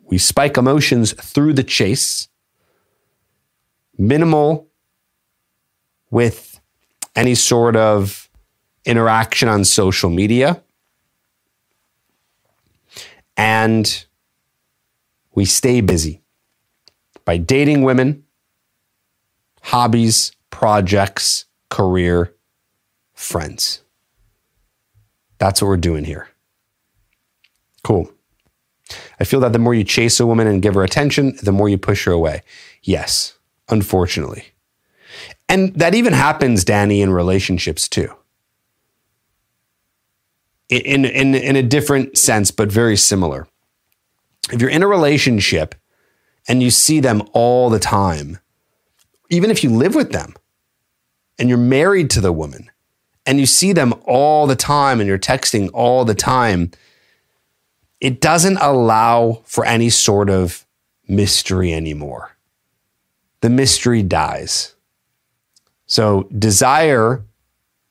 [0.05, 2.29] We spike emotions through the chase.
[3.99, 4.66] Minimal
[6.11, 6.59] with
[7.14, 8.31] any sort of
[8.87, 10.62] interaction on social media.
[13.37, 14.07] And
[15.35, 16.22] we stay busy
[17.27, 18.25] by dating women,
[19.61, 22.33] hobbies, projects, career,
[23.12, 23.83] friends.
[25.37, 26.29] That's what we're doing here.
[27.85, 28.11] Cool.
[29.21, 31.69] I feel that the more you chase a woman and give her attention, the more
[31.69, 32.43] you push her away.
[32.83, 33.37] Yes,
[33.69, 34.47] unfortunately.
[35.49, 38.15] And that even happens, Danny, in relationships too.
[40.69, 43.47] In, in, in a different sense, but very similar.
[44.53, 45.75] If you're in a relationship
[46.49, 48.39] and you see them all the time,
[49.31, 50.35] even if you live with them
[51.39, 52.71] and you're married to the woman
[53.25, 56.71] and you see them all the time and you're texting all the time,
[58.01, 60.65] it doesn't allow for any sort of
[61.09, 62.37] mystery anymore.
[63.41, 64.75] The mystery dies.
[65.87, 67.25] So desire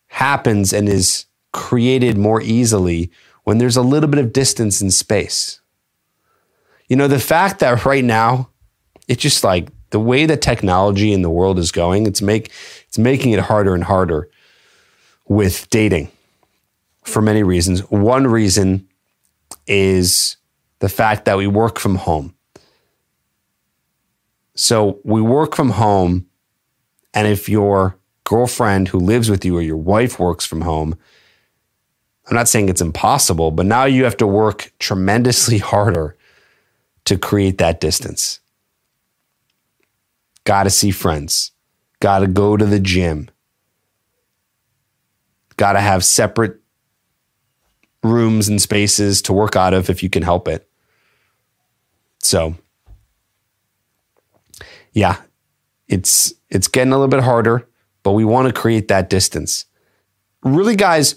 [0.08, 3.12] happens and is created more easily
[3.44, 5.62] when there's a little bit of distance in space.
[6.88, 8.50] You know, the fact that right now,
[9.08, 12.52] it's just like the way that technology in the world is going, it's make
[12.88, 14.30] it's making it harder and harder
[15.28, 16.12] with dating
[17.04, 17.82] for many reasons.
[17.90, 18.88] One reason
[19.68, 20.38] is
[20.80, 22.36] the fact that we work from home.
[24.56, 26.28] So we work from home,
[27.14, 30.98] and if your girlfriend who lives with you or your wife works from home,
[32.28, 36.16] I'm not saying it's impossible, but now you have to work tremendously harder
[37.06, 38.40] to create that distance.
[40.46, 41.52] got to see friends,
[42.00, 43.30] got to go to the gym,
[45.58, 46.60] got to have separate
[48.04, 50.70] rooms and spaces to work out of if you can help it.
[52.20, 52.56] So,
[54.94, 55.18] yeah,
[55.88, 57.68] it's it's getting a little bit harder,
[58.04, 59.66] but we want to create that distance.
[60.44, 61.16] Really, guys,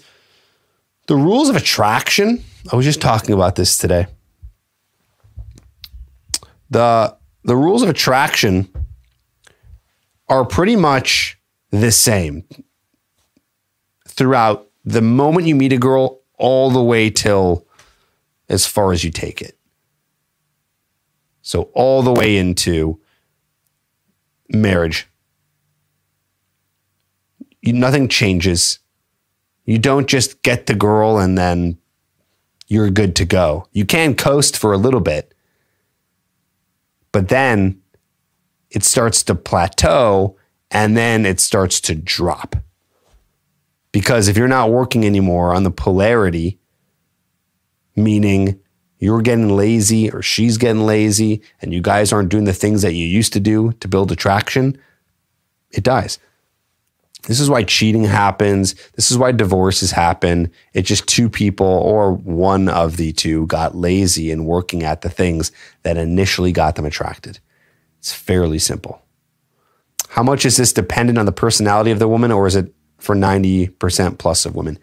[1.07, 2.43] the rules of attraction.
[2.71, 4.07] I was just talking about this today.
[6.69, 8.69] The the rules of attraction
[10.27, 11.39] are pretty much
[11.71, 12.43] the same
[14.07, 17.65] throughout the moment you meet a girl all the way till
[18.47, 19.57] as far as you take it.
[21.41, 22.99] So, all the way into
[24.49, 25.07] marriage.
[27.61, 28.79] You, nothing changes.
[29.65, 31.77] You don't just get the girl and then
[32.67, 33.67] you're good to go.
[33.71, 35.33] You can coast for a little bit,
[37.11, 37.81] but then
[38.69, 40.37] it starts to plateau
[40.71, 42.55] and then it starts to drop.
[43.91, 46.59] Because if you're not working anymore on the polarity,
[47.95, 48.59] meaning
[48.99, 52.93] you're getting lazy or she's getting lazy and you guys aren't doing the things that
[52.93, 54.79] you used to do to build attraction,
[55.71, 56.19] it dies.
[57.23, 58.75] This is why cheating happens.
[58.95, 60.51] This is why divorces happen.
[60.73, 65.09] It's just two people or one of the two got lazy in working at the
[65.09, 65.51] things
[65.83, 67.39] that initially got them attracted.
[67.99, 69.01] It's fairly simple.
[70.09, 73.15] How much is this dependent on the personality of the woman or is it for
[73.15, 74.77] 90% plus of women.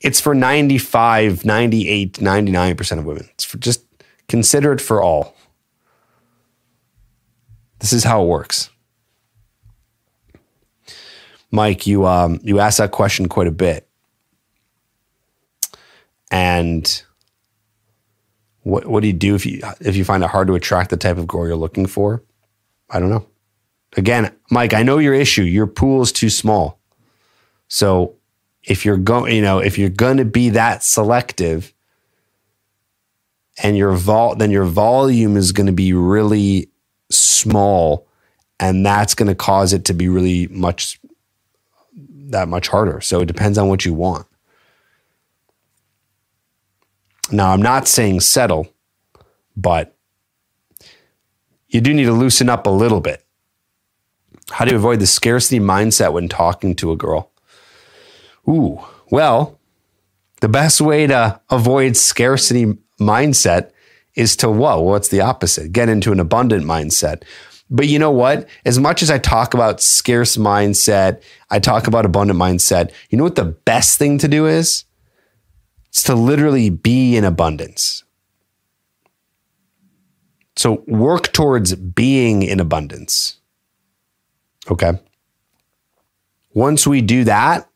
[0.00, 3.28] It's for 95, 98, 99% of women.
[3.32, 3.84] It's just
[4.28, 5.36] consider it for all.
[7.78, 8.70] This is how it works.
[11.50, 13.88] Mike, you um, you asked that question quite a bit.
[16.30, 17.02] And
[18.62, 20.96] what what do you do if you if you find it hard to attract the
[20.96, 22.22] type of girl you're looking for?
[22.88, 23.26] I don't know.
[23.96, 25.42] Again, Mike, I know your issue.
[25.42, 26.78] Your pool is too small.
[27.68, 28.16] So
[28.62, 31.72] if you're going, you know, if you're going to be that selective
[33.62, 36.68] and your vol, then your volume is going to be really
[37.10, 38.06] small
[38.60, 40.99] and that's going to cause it to be really much
[42.30, 43.00] that much harder.
[43.00, 44.26] So it depends on what you want.
[47.32, 48.68] Now, I'm not saying settle,
[49.56, 49.96] but
[51.68, 53.24] you do need to loosen up a little bit.
[54.50, 57.30] How do you avoid the scarcity mindset when talking to a girl?
[58.48, 59.60] Ooh, well,
[60.40, 63.70] the best way to avoid scarcity mindset
[64.14, 64.82] is to what?
[64.84, 65.72] What's the opposite?
[65.72, 67.22] Get into an abundant mindset.
[67.70, 68.48] But you know what?
[68.64, 72.92] As much as I talk about scarce mindset, I talk about abundant mindset.
[73.10, 74.84] You know what the best thing to do is?
[75.88, 78.04] It's to literally be in abundance.
[80.56, 83.38] So work towards being in abundance.
[84.70, 84.98] Okay.
[86.52, 87.68] Once we do that,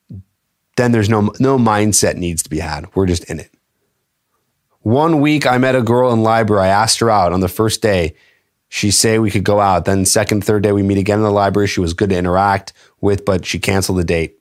[0.77, 2.95] then there's no no mindset needs to be had.
[2.95, 3.51] We're just in it.
[4.81, 6.65] One week I met a girl in library.
[6.65, 8.15] I asked her out on the first day.
[8.75, 9.85] She say we could go out.
[9.85, 11.69] Then second, third day we meet again in the library.
[11.69, 14.39] She was good to interact with, but she canceled the date.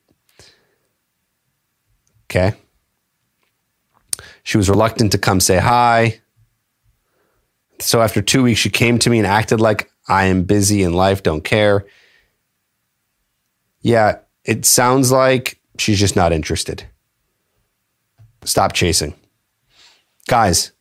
[2.26, 2.54] Okay.
[4.42, 6.20] She was reluctant to come say hi.
[7.80, 10.94] So after two weeks, she came to me and acted like I am busy in
[10.94, 11.86] life, don't care.
[13.82, 16.86] Yeah, it sounds like She's just not interested.
[18.46, 19.16] Stop chasing.
[20.28, 20.72] Guys,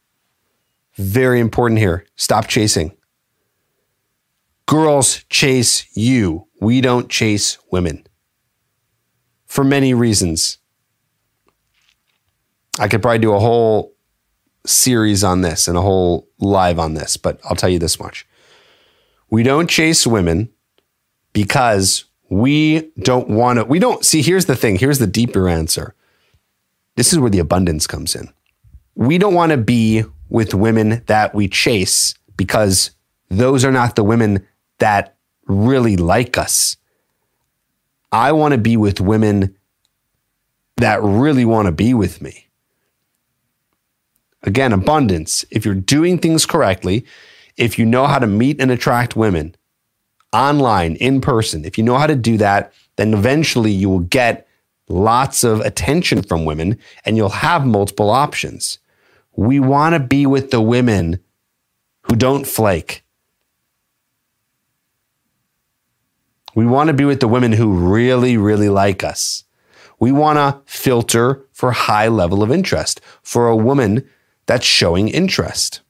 [0.96, 2.06] very important here.
[2.16, 2.92] Stop chasing.
[4.66, 6.46] Girls chase you.
[6.60, 8.06] We don't chase women
[9.46, 10.58] for many reasons.
[12.78, 13.92] I could probably do a whole
[14.64, 18.26] series on this and a whole live on this, but I'll tell you this much.
[19.28, 20.50] We don't chase women
[21.32, 24.22] because we don't want to, we don't see.
[24.22, 25.94] Here's the thing here's the deeper answer.
[26.96, 28.32] This is where the abundance comes in.
[28.94, 32.92] We don't want to be with women that we chase because
[33.28, 34.46] those are not the women
[34.82, 35.14] that
[35.46, 36.76] really like us.
[38.10, 39.56] I want to be with women
[40.78, 42.48] that really want to be with me.
[44.42, 45.44] Again, abundance.
[45.52, 47.06] If you're doing things correctly,
[47.56, 49.54] if you know how to meet and attract women,
[50.32, 54.48] online, in person, if you know how to do that, then eventually you will get
[54.88, 58.80] lots of attention from women and you'll have multiple options.
[59.36, 61.20] We want to be with the women
[62.02, 63.01] who don't flake.
[66.54, 69.44] We want to be with the women who really, really like us.
[69.98, 74.08] We want to filter for high level of interest for a woman
[74.46, 75.80] that's showing interest.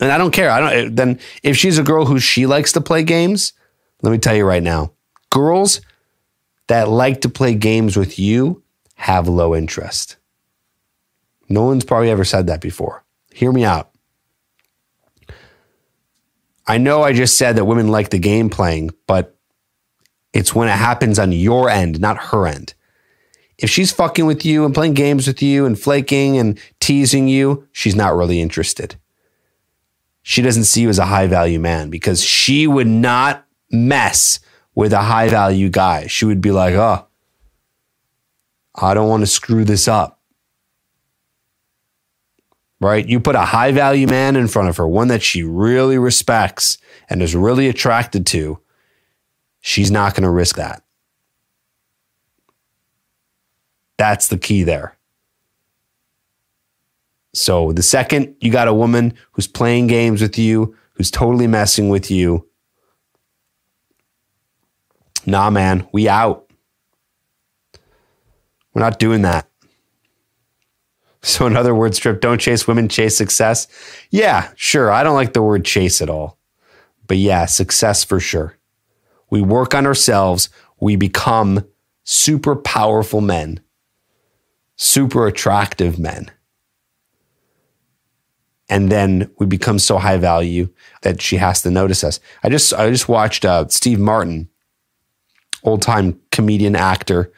[0.00, 0.50] And I don't care.
[0.50, 3.52] I don't eh, then if she's a girl who she likes to play games,
[4.02, 4.92] Let me tell you right now
[5.30, 5.80] girls
[6.68, 8.62] that like to play games with you
[8.94, 10.16] have low interest.
[11.48, 13.04] No one's probably ever said that before.
[13.32, 13.90] Hear me out.
[16.68, 19.34] I know I just said that women like the game playing, but
[20.34, 22.74] it's when it happens on your end, not her end.
[23.56, 27.66] If she's fucking with you and playing games with you and flaking and teasing you,
[27.72, 28.96] she's not really interested.
[30.22, 34.38] She doesn't see you as a high value man because she would not mess
[34.74, 36.06] with a high value guy.
[36.06, 37.06] She would be like, oh,
[38.74, 40.17] I don't want to screw this up.
[42.80, 43.08] Right?
[43.08, 46.78] You put a high value man in front of her, one that she really respects
[47.08, 48.60] and is really attracted to,
[49.60, 50.82] she's not going to risk that.
[53.96, 54.96] That's the key there.
[57.34, 61.88] So the second you got a woman who's playing games with you, who's totally messing
[61.88, 62.48] with you,
[65.26, 66.50] nah, man, we out.
[68.72, 69.47] We're not doing that.
[71.38, 73.68] So, in other words, Tripp, don't chase women, chase success.
[74.10, 74.90] Yeah, sure.
[74.90, 76.38] I don't like the word chase at all.
[77.06, 78.56] But yeah, success for sure.
[79.28, 80.48] We work on ourselves,
[80.80, 81.66] we become
[82.04, 83.60] super powerful men,
[84.76, 86.30] super attractive men.
[88.70, 90.70] And then we become so high value
[91.02, 92.20] that she has to notice us.
[92.42, 94.48] I just I just watched uh, Steve Martin
[95.62, 97.30] old time comedian actor.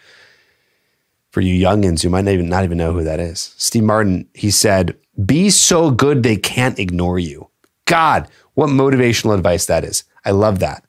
[1.30, 4.28] For you youngins who might not even not even know who that is, Steve Martin.
[4.34, 7.48] He said, "Be so good they can't ignore you."
[7.86, 10.04] God, what motivational advice that is!
[10.24, 10.84] I love that.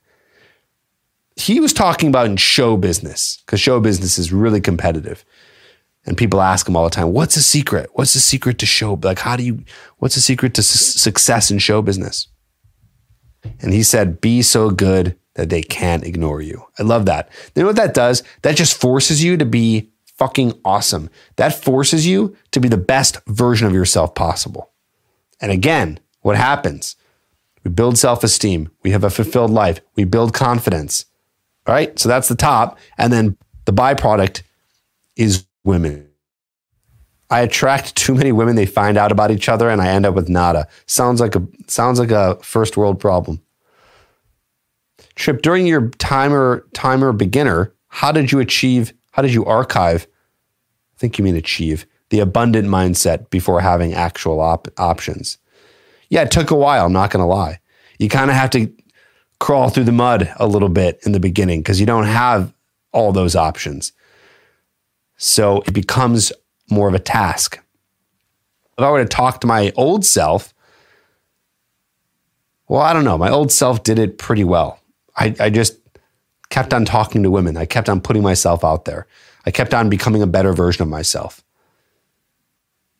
[1.35, 5.23] He was talking about in show business because show business is really competitive.
[6.05, 7.89] And people ask him all the time, what's the secret?
[7.93, 8.99] What's the secret to show?
[9.01, 9.63] Like, how do you,
[9.97, 12.27] what's the secret to su- success in show business?
[13.59, 16.65] And he said, be so good that they can't ignore you.
[16.79, 17.29] I love that.
[17.55, 18.23] You know what that does?
[18.41, 19.90] That just forces you to be
[20.21, 21.09] fucking awesome.
[21.37, 24.69] That forces you to be the best version of yourself possible.
[25.41, 26.95] And again, what happens?
[27.63, 28.69] We build self esteem.
[28.83, 29.81] We have a fulfilled life.
[29.95, 31.05] We build confidence.
[31.65, 31.97] All right.
[31.97, 32.77] So that's the top.
[32.99, 34.43] And then the byproduct
[35.15, 36.07] is women.
[37.31, 38.55] I attract too many women.
[38.55, 40.67] They find out about each other and I end up with nada.
[40.85, 43.41] Sounds like a, sounds like a first world problem.
[45.15, 50.05] Tripp, during your timer timer beginner, how did you achieve, how did you archive,
[51.01, 55.39] think you mean achieve, the abundant mindset before having actual op- options?
[56.09, 57.59] Yeah, it took a while, I'm not going to lie.
[57.97, 58.71] You kind of have to
[59.39, 62.53] crawl through the mud a little bit in the beginning because you don't have
[62.93, 63.91] all those options.
[65.17, 66.31] So it becomes
[66.69, 67.59] more of a task.
[68.77, 70.53] If I were to talk to my old self,
[72.67, 73.17] well, I don't know.
[73.17, 74.79] My old self did it pretty well.
[75.15, 75.77] I, I just
[76.49, 77.57] kept on talking to women.
[77.57, 79.07] I kept on putting myself out there.
[79.45, 81.43] I kept on becoming a better version of myself.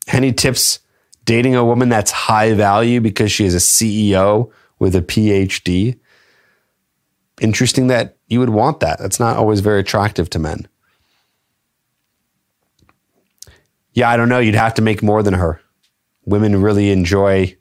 [0.07, 0.79] Any tips
[1.25, 5.99] dating a woman that's high value because she is a CEO with a PhD?
[7.39, 8.99] Interesting that you would want that.
[8.99, 10.67] That's not always very attractive to men.
[13.93, 14.39] Yeah, I don't know.
[14.39, 15.61] You'd have to make more than her.
[16.25, 17.57] Women really enjoy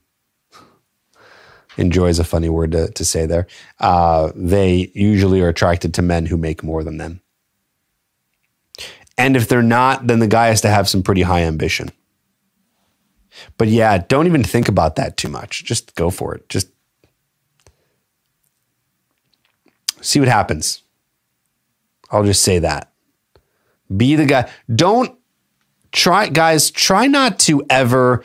[1.77, 3.47] enjoy is a funny word to, to say there.
[3.79, 7.21] Uh, they usually are attracted to men who make more than them.
[9.21, 11.91] And if they're not, then the guy has to have some pretty high ambition.
[13.59, 15.65] But yeah, don't even think about that too much.
[15.65, 16.49] Just go for it.
[16.49, 16.69] Just
[20.01, 20.83] see what happens.
[22.11, 22.93] I'll just say that.
[23.95, 24.51] Be the guy.
[24.75, 25.19] Don't
[25.93, 28.25] try, guys, try not to ever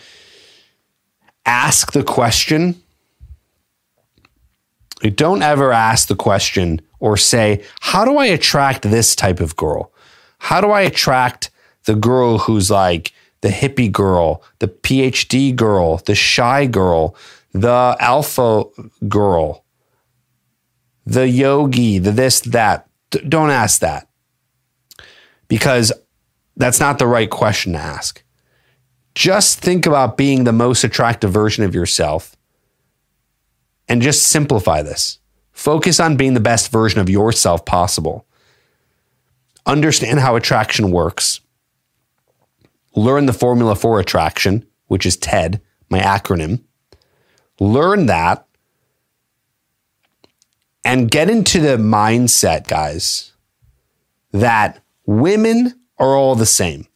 [1.45, 2.81] ask the question
[5.09, 9.91] don't ever ask the question or say, How do I attract this type of girl?
[10.37, 11.51] How do I attract
[11.85, 17.15] the girl who's like the hippie girl, the PhD girl, the shy girl,
[17.53, 18.65] the alpha
[19.07, 19.63] girl,
[21.05, 22.87] the yogi, the this, that?
[23.29, 24.07] Don't ask that
[25.47, 25.93] because
[26.57, 28.23] that's not the right question to ask.
[29.13, 32.35] Just think about being the most attractive version of yourself
[33.87, 35.19] and just simplify this.
[35.51, 38.24] Focus on being the best version of yourself possible.
[39.65, 41.39] Understand how attraction works.
[42.95, 46.63] Learn the formula for attraction, which is TED, my acronym.
[47.59, 48.45] Learn that
[50.83, 53.33] and get into the mindset, guys,
[54.31, 56.87] that women are all the same.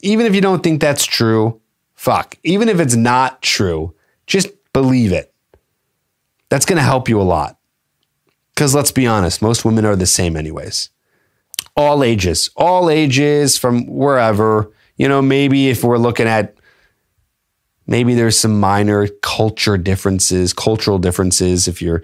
[0.00, 1.60] Even if you don't think that's true,
[1.94, 2.36] fuck.
[2.44, 3.94] Even if it's not true,
[4.26, 5.32] just believe it.
[6.50, 7.58] That's going to help you a lot.
[8.54, 10.90] Because let's be honest, most women are the same, anyways.
[11.76, 14.72] All ages, all ages from wherever.
[14.96, 16.56] You know, maybe if we're looking at
[17.86, 22.02] maybe there's some minor culture differences, cultural differences if you're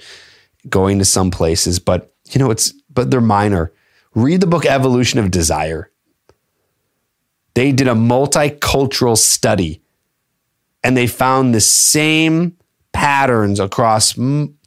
[0.68, 3.72] going to some places, but you know, it's but they're minor.
[4.14, 5.90] Read the book Evolution of Desire.
[7.54, 9.82] They did a multicultural study
[10.82, 12.56] and they found the same
[12.92, 14.16] patterns across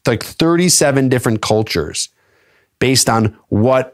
[0.05, 2.09] like 37 different cultures
[2.79, 3.92] based on what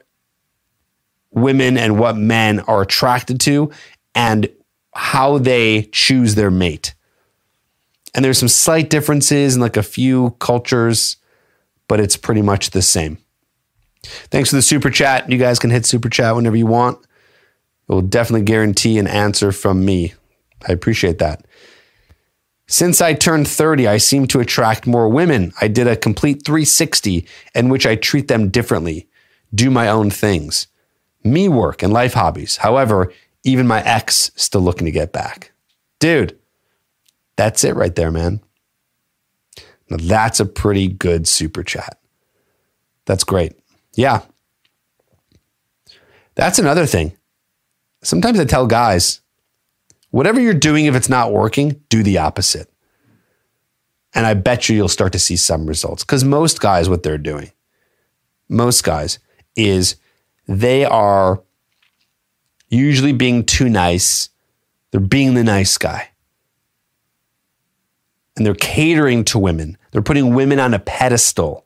[1.32, 3.72] women and what men are attracted to
[4.16, 4.50] and
[4.94, 6.94] how they choose their mate.
[8.16, 11.18] And there's some slight differences in like a few cultures,
[11.88, 13.20] but it's pretty much the same.
[14.04, 15.32] Thanks for the super chat.
[15.32, 17.00] You guys can hit super chat whenever you want.
[17.88, 20.14] It will definitely guarantee an answer from me.
[20.68, 21.46] I appreciate that.
[22.68, 25.54] Since I turned 30, I seem to attract more women.
[25.60, 29.10] I did a complete 360 in which I treat them differently,
[29.54, 30.68] do my own things,
[31.24, 32.58] me work and life hobbies.
[32.58, 33.12] However,
[33.44, 35.52] even my ex still looking to get back.
[36.00, 36.38] Dude,
[37.36, 38.42] that's it right there, man.
[39.90, 42.00] Now that's a pretty good super chat.
[43.06, 43.54] That's great.
[43.96, 44.22] Yeah.
[46.36, 47.14] That's another thing.
[48.02, 49.22] Sometimes I tell guys,
[50.12, 52.72] Whatever you're doing, if it's not working, do the opposite.
[54.14, 56.04] And I bet you you'll start to see some results.
[56.04, 57.52] Because most guys, what they're doing,
[58.48, 59.20] most guys,
[59.56, 59.98] is
[60.50, 61.42] they are
[62.70, 64.30] usually being too nice.
[64.92, 66.10] They're being the nice guy.
[68.36, 69.78] And they're catering to women.
[69.92, 71.66] They're putting women on a pedestal,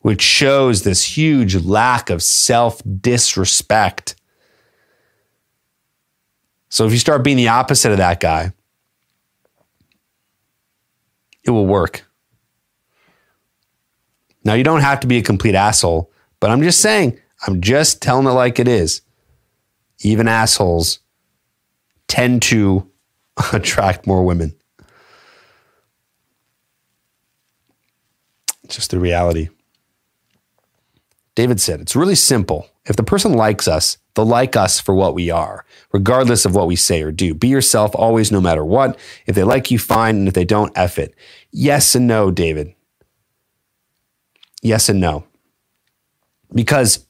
[0.00, 4.14] which shows this huge lack of self disrespect
[6.74, 8.52] so if you start being the opposite of that guy,
[11.44, 12.04] it will work.
[14.42, 16.10] Now, you don't have to be a complete asshole,
[16.44, 19.00] but I'm just saying, I'm just telling it like it is.
[20.00, 20.98] Even assholes
[22.06, 22.86] tend to
[23.54, 24.54] attract more women.
[28.62, 29.48] It's Just the reality.
[31.34, 32.68] David said, it's really simple.
[32.84, 35.64] If the person likes us, they'll like us for what we are,
[35.94, 37.32] regardless of what we say or do.
[37.32, 38.98] Be yourself always, no matter what.
[39.24, 40.16] If they like you, fine.
[40.16, 41.14] And if they don't, F it.
[41.52, 42.74] Yes and no, David.
[44.60, 45.24] Yes and no.
[46.52, 47.06] Because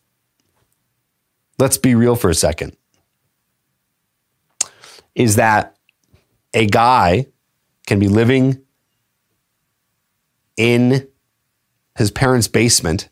[1.58, 2.76] let's be real for a second.
[5.14, 5.76] Is that
[6.52, 7.26] a guy
[7.86, 8.60] can be living
[10.56, 11.06] in
[11.96, 13.08] his parents' basement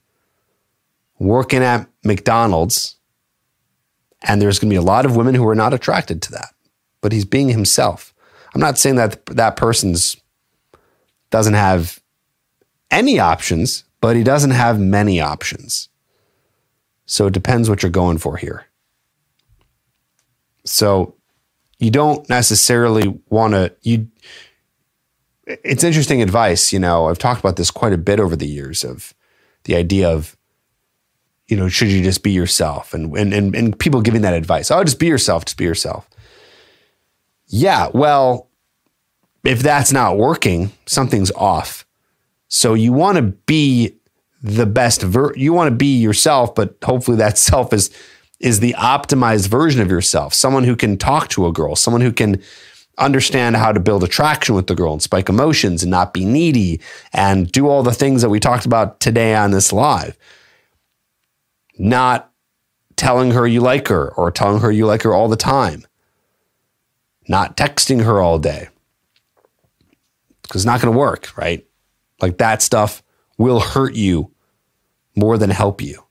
[1.19, 2.97] working at McDonald's,
[4.23, 6.49] and there's going to be a lot of women who are not attracted to that.
[7.01, 8.15] But he's being himself.
[8.55, 10.17] I'm not saying that that person's
[11.31, 12.01] doesn't have
[12.91, 15.89] any options, but he doesn't have many options.
[17.13, 18.65] So it depends what you're going for here.
[20.65, 21.15] So
[21.79, 24.09] you don't necessarily want to you
[25.47, 27.09] it's interesting advice, you know.
[27.09, 29.13] I've talked about this quite a bit over the years of
[29.65, 30.39] the idea of
[31.49, 32.95] you know, should you just be yourself?
[32.95, 34.71] And, and, and, and people giving that advice.
[34.71, 36.09] Oh, just be yourself, just be yourself.
[37.47, 38.49] Yeah, well,
[39.45, 41.85] if that's not working, something's off.
[42.49, 43.99] So you want to be
[44.43, 47.91] the best ver- you want to be yourself, but hopefully that self is
[48.41, 50.35] is the optimized version of yourself.
[50.35, 52.43] Someone who can talk to a girl, someone who can
[52.99, 56.81] understand how to build attraction with the girl and spike emotions and not be needy
[57.13, 60.19] and do all the things that we talked about today on this live
[61.79, 62.31] not
[62.97, 65.85] telling her you like her or telling her you like her all the time,
[67.29, 68.69] not texting her all day.
[70.43, 71.67] Because it's not going to work, right?
[72.21, 73.03] Like that stuff
[73.39, 74.33] will hurt you
[75.15, 76.05] more than help you.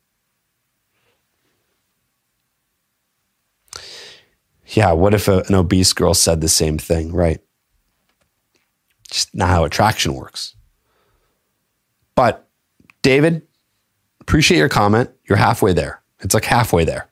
[4.67, 7.41] Yeah, what if a, an obese girl said the same thing, right?
[9.09, 10.55] Just not how attraction works.
[12.15, 12.47] But
[13.01, 13.41] David,
[14.31, 15.09] Appreciate your comment.
[15.27, 16.01] You're halfway there.
[16.21, 17.09] It's like halfway there.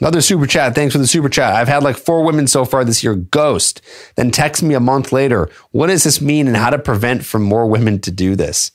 [0.00, 0.74] Another super chat.
[0.74, 1.54] Thanks for the super chat.
[1.54, 3.82] I've had like four women so far this year ghost,
[4.16, 5.50] then text me a month later.
[5.72, 8.72] What does this mean and how to prevent from more women to do this?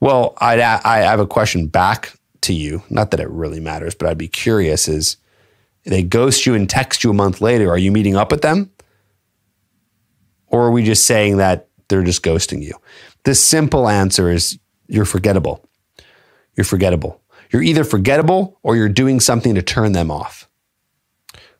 [0.00, 2.82] Well, I'd, I have a question back to you.
[2.88, 5.18] Not that it really matters, but I'd be curious is
[5.84, 7.70] they ghost you and text you a month later.
[7.70, 8.70] Are you meeting up with them?
[10.48, 12.74] Or are we just saying that they're just ghosting you?
[13.24, 15.68] The simple answer is you're forgettable.
[16.56, 17.20] You're forgettable.
[17.50, 20.48] You're either forgettable or you're doing something to turn them off.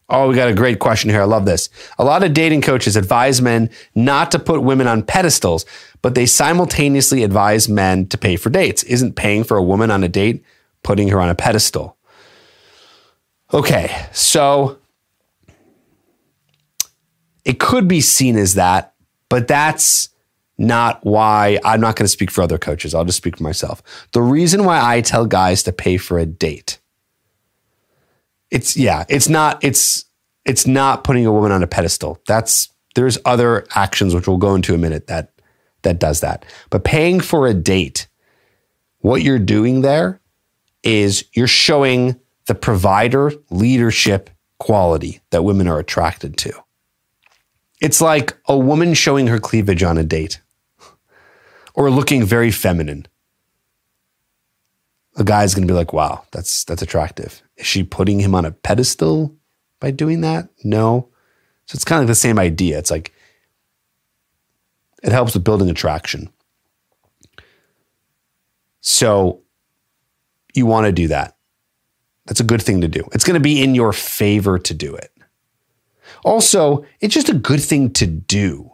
[0.09, 1.23] Oh, we got a great question here.
[1.23, 1.69] I love this.
[1.99, 5.67] A lot of dating coaches advise men not to put women on pedestals,
[6.01, 8.85] but they simultaneously advise men to pay for dates.
[8.85, 10.45] Isn't paying for a woman on a date
[10.85, 11.97] putting her on a pedestal?
[13.53, 14.79] Okay, so
[17.45, 18.95] it could be seen as that,
[19.29, 20.11] but that's
[20.59, 22.95] not why I'm not going to speak for other coaches.
[22.95, 23.83] I'll just speak for myself.
[24.13, 26.79] The reason why I tell guys to pay for a date
[28.51, 30.05] it's yeah, it's not it's
[30.45, 32.21] it's not putting a woman on a pedestal.
[32.27, 35.33] That's there's other actions which we'll go into a minute that
[35.83, 36.45] that does that.
[36.71, 38.09] But paying for a date,
[39.01, 40.21] what you're doing there
[40.83, 46.53] is you're showing the provider leadership quality that women are attracted to.
[47.81, 50.41] It's like a woman showing her cleavage on a date
[51.77, 53.07] or looking very feminine
[55.17, 57.43] a guy's going to be like, wow, that's that's attractive.
[57.57, 59.35] Is she putting him on a pedestal
[59.81, 60.49] by doing that?
[60.63, 61.09] No.
[61.67, 62.79] So it's kind of like the same idea.
[62.79, 63.13] It's like
[65.03, 66.29] it helps with building attraction.
[68.81, 69.41] So
[70.55, 71.37] you want to do that.
[72.27, 73.09] That's a good thing to do.
[73.13, 75.13] It's going to be in your favor to do it.
[76.25, 78.73] Also, it's just a good thing to do.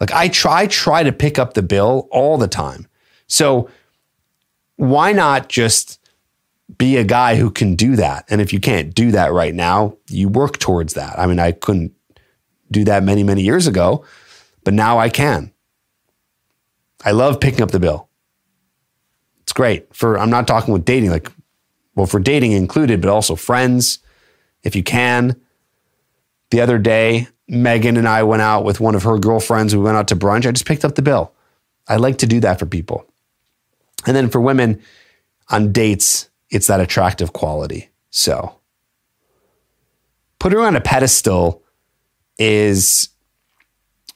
[0.00, 2.86] Like I try try to pick up the bill all the time.
[3.26, 3.68] So
[4.76, 5.98] why not just
[6.76, 8.24] be a guy who can do that?
[8.28, 11.18] And if you can't do that right now, you work towards that.
[11.18, 11.92] I mean, I couldn't
[12.70, 14.04] do that many, many years ago,
[14.64, 15.52] but now I can.
[17.04, 18.08] I love picking up the bill.
[19.42, 21.32] It's great for, I'm not talking with dating, like,
[21.94, 23.98] well, for dating included, but also friends,
[24.62, 25.40] if you can.
[26.50, 29.74] The other day, Megan and I went out with one of her girlfriends.
[29.74, 30.46] We went out to brunch.
[30.46, 31.32] I just picked up the bill.
[31.88, 33.06] I like to do that for people.
[34.06, 34.80] And then for women
[35.48, 37.88] on dates, it's that attractive quality.
[38.10, 38.54] So
[40.38, 41.62] putting her on a pedestal
[42.38, 43.08] is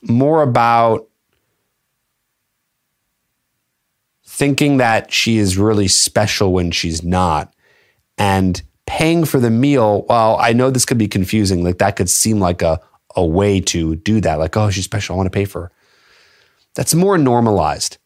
[0.03, 1.09] more about
[4.26, 7.55] thinking that she is really special when she's not
[8.18, 10.05] and paying for the meal.
[10.09, 11.62] Well, I know this could be confusing.
[11.64, 12.80] Like that could seem like a,
[13.16, 14.38] a way to do that.
[14.38, 15.14] Like, oh, she's special.
[15.14, 15.72] I want to pay for her.
[16.74, 17.98] That's more normalized.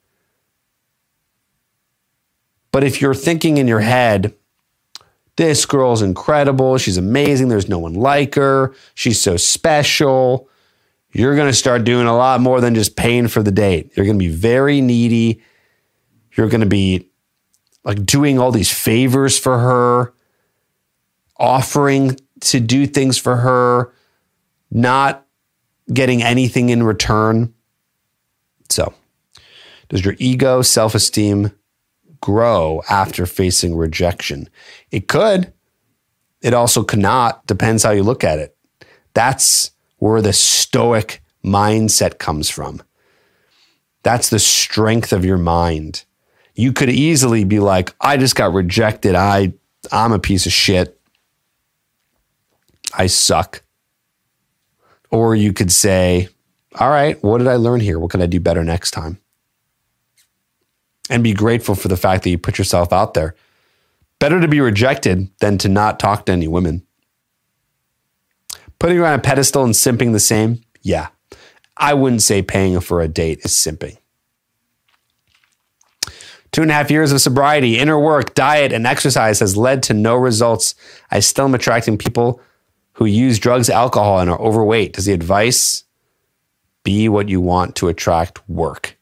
[2.72, 4.34] But if you're thinking in your head,
[5.36, 10.48] this girl's incredible, she's amazing, there's no one like her, she's so special,
[11.12, 13.92] you're going to start doing a lot more than just paying for the date.
[13.96, 15.40] You're going to be very needy.
[16.32, 17.08] You're going to be
[17.84, 20.12] like doing all these favors for her,
[21.38, 23.94] offering to do things for her,
[24.70, 25.26] not
[25.92, 27.54] getting anything in return.
[28.68, 28.94] So,
[29.88, 31.52] does your ego, self esteem,
[32.20, 34.48] grow after facing rejection.
[34.90, 35.52] It could.
[36.42, 37.46] It also cannot.
[37.46, 38.56] Depends how you look at it.
[39.14, 42.82] That's where the stoic mindset comes from.
[44.02, 46.04] That's the strength of your mind.
[46.54, 49.14] You could easily be like, I just got rejected.
[49.14, 49.52] I
[49.92, 51.00] I'm a piece of shit.
[52.94, 53.62] I suck.
[55.16, 56.28] Or you could say,
[56.78, 57.98] all right, what did I learn here?
[57.98, 59.18] What can I do better next time?
[61.08, 63.34] and be grateful for the fact that you put yourself out there.
[64.18, 66.86] Better to be rejected than to not talk to any women.
[68.78, 70.62] Putting her on a pedestal and simping the same?
[70.82, 71.08] Yeah.
[71.76, 73.98] I wouldn't say paying for a date is simping.
[76.52, 79.94] Two and a half years of sobriety, inner work, diet, and exercise has led to
[79.94, 80.74] no results.
[81.10, 82.40] I still am attracting people
[82.96, 84.94] who use drugs, alcohol, and are overweight.
[84.94, 85.84] Does the advice
[86.82, 88.96] be what you want to attract work?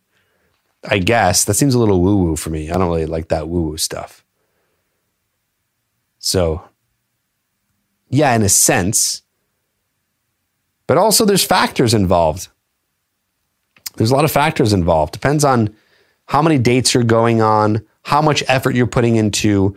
[0.89, 2.71] I guess that seems a little woo woo for me.
[2.71, 4.25] I don't really like that woo woo stuff.
[6.19, 6.65] So,
[8.11, 9.23] yeah, in a sense,
[10.89, 12.49] but also there's factors involved.
[13.97, 15.13] There's a lot of factors involved.
[15.13, 15.73] Depends on
[16.27, 19.77] how many dates you're going on, how much effort you're putting into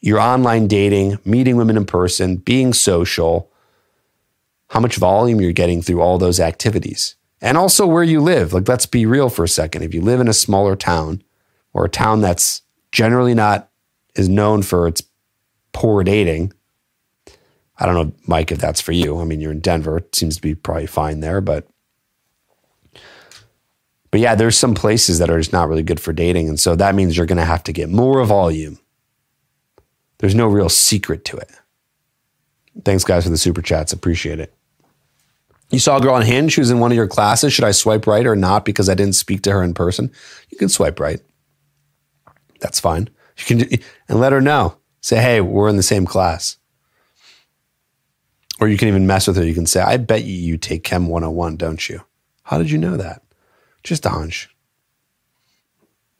[0.00, 3.49] your online dating, meeting women in person, being social,
[4.70, 8.52] how much volume you're getting through all those activities and also where you live.
[8.52, 9.82] Like, let's be real for a second.
[9.82, 11.22] If you live in a smaller town
[11.72, 12.62] or a town that's
[12.92, 13.68] generally not
[14.14, 15.02] is known for its
[15.72, 16.52] poor dating,
[17.78, 19.20] I don't know, Mike, if that's for you.
[19.20, 19.98] I mean, you're in Denver.
[19.98, 21.66] It seems to be probably fine there, but
[24.12, 26.48] but yeah, there's some places that are just not really good for dating.
[26.48, 28.80] And so that means you're going to have to get more volume.
[30.18, 31.50] There's no real secret to it.
[32.84, 33.92] Thanks, guys, for the super chats.
[33.92, 34.52] Appreciate it.
[35.70, 37.52] You saw a girl on Hinge who's in one of your classes.
[37.52, 40.10] Should I swipe right or not because I didn't speak to her in person?
[40.50, 41.20] You can swipe right.
[42.60, 43.08] That's fine.
[43.38, 44.76] You can and let her know.
[45.00, 46.58] Say, hey, we're in the same class.
[48.60, 49.44] Or you can even mess with her.
[49.46, 52.02] You can say, I bet you you take Chem 101, don't you?
[52.42, 53.22] How did you know that?
[53.82, 54.50] Just a hunch.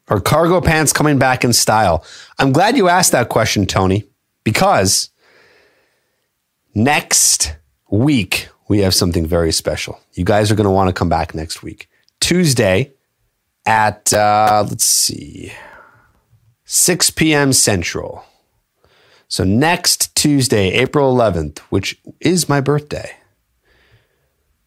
[0.09, 2.05] Are cargo pants coming back in style?
[2.39, 4.05] I'm glad you asked that question, Tony,
[4.43, 5.11] because
[6.75, 7.57] next
[7.91, 9.99] week we have something very special.
[10.15, 11.89] You guys are going to want to come back next week.
[12.21, 12.93] Tuesday
[13.67, 15.53] at, uh, let's see,
[16.67, 17.53] 6 p.m.
[17.53, 18.25] Central.
[19.27, 23.17] So next Tuesday, April 11th, which is my birthday,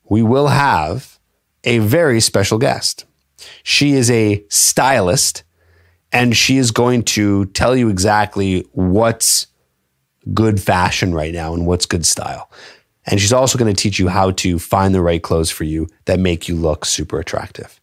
[0.10, 1.18] we will have
[1.64, 3.06] a very special guest.
[3.64, 5.44] She is a stylist
[6.12, 9.48] and she is going to tell you exactly what's
[10.34, 12.52] good fashion right now and what's good style.
[13.06, 15.88] And she's also going to teach you how to find the right clothes for you
[16.06, 17.82] that make you look super attractive.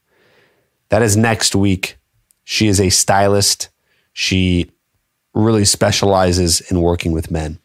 [0.89, 1.99] That is next week.
[2.45, 3.69] She is a stylist.
[4.13, 4.71] She
[5.35, 7.59] really specializes in working with men.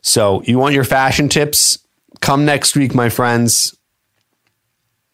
[0.00, 1.78] So, you want your fashion tips?
[2.20, 3.76] Come next week, my friends.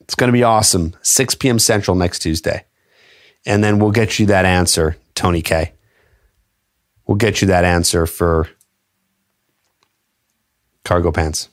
[0.01, 0.95] It's going to be awesome.
[1.03, 1.59] 6 p.m.
[1.59, 2.64] Central next Tuesday.
[3.47, 5.72] And then we'll get you that answer, Tony K.
[7.07, 8.49] We'll get you that answer for
[10.85, 11.49] cargo pants.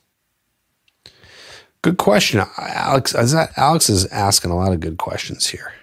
[1.82, 2.42] Good question.
[2.58, 5.74] Alex, Alex is asking a lot of good questions here.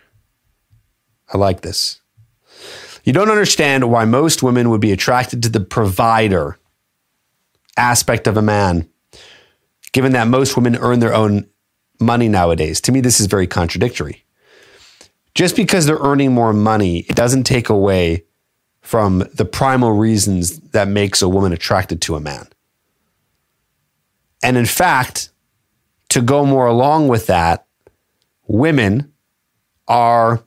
[1.33, 2.01] I like this.
[3.05, 6.59] You don't understand why most women would be attracted to the provider
[7.77, 8.89] aspect of a man,
[9.93, 11.49] given that most women earn their own
[12.01, 12.81] money nowadays.
[12.83, 14.25] To me, this is very contradictory.
[15.35, 18.25] Just because they're earning more money, it doesn't take away
[18.81, 22.49] from the primal reasons that makes a woman attracted to a man.
[24.43, 25.31] And in fact,
[26.11, 27.67] to go more along with that,
[28.47, 29.13] women
[29.87, 30.43] are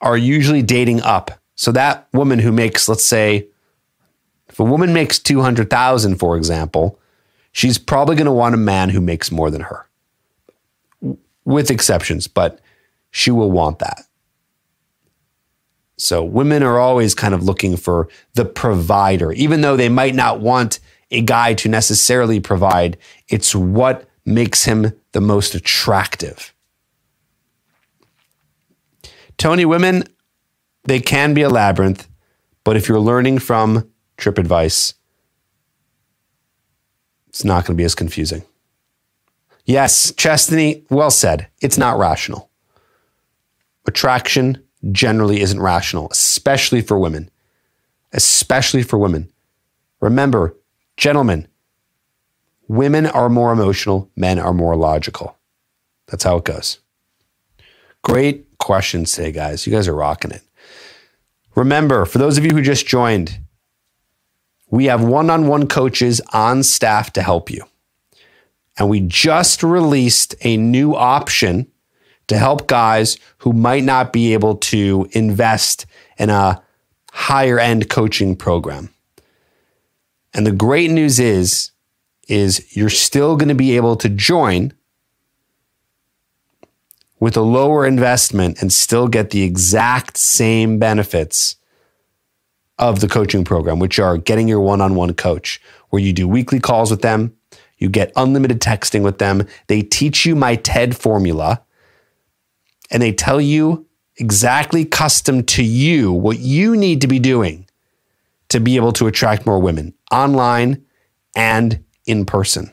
[0.00, 1.40] are usually dating up.
[1.54, 3.48] So that woman who makes let's say
[4.48, 6.98] if a woman makes 200,000 for example,
[7.52, 9.86] she's probably going to want a man who makes more than her,
[11.44, 12.60] with exceptions, but
[13.10, 14.02] she will want that.
[15.96, 20.40] So women are always kind of looking for the provider, even though they might not
[20.40, 20.78] want
[21.10, 22.98] a guy to necessarily provide.
[23.28, 26.52] It's what makes him the most attractive.
[29.38, 30.04] Tony, women,
[30.84, 32.08] they can be a labyrinth,
[32.64, 34.94] but if you're learning from Tripp Advice,
[37.28, 38.44] it's not going to be as confusing.
[39.64, 41.48] Yes, Chestney, well said.
[41.60, 42.50] It's not rational.
[43.86, 44.62] Attraction
[44.92, 47.30] generally isn't rational, especially for women.
[48.12, 49.30] Especially for women.
[50.00, 50.54] Remember,
[50.96, 51.48] gentlemen,
[52.68, 55.36] women are more emotional, men are more logical.
[56.06, 56.78] That's how it goes.
[58.02, 59.66] Great questions today, guys.
[59.66, 60.42] You guys are rocking it.
[61.54, 63.40] Remember, for those of you who just joined,
[64.70, 67.64] we have one on one coaches on staff to help you.
[68.78, 71.66] And we just released a new option
[72.28, 75.86] to help guys who might not be able to invest
[76.18, 76.62] in a
[77.12, 78.90] higher end coaching program.
[80.34, 81.70] And the great news is
[82.28, 84.72] is you're still going to be able to join
[87.20, 91.56] with a lower investment and still get the exact same benefits
[92.78, 95.60] of the coaching program, which are getting your one on one coach,
[95.90, 97.34] where you do weekly calls with them,
[97.78, 99.46] you get unlimited texting with them.
[99.68, 101.62] They teach you my TED formula,
[102.90, 107.66] and they tell you exactly custom to you what you need to be doing
[108.48, 110.84] to be able to attract more women online
[111.34, 112.72] and in person.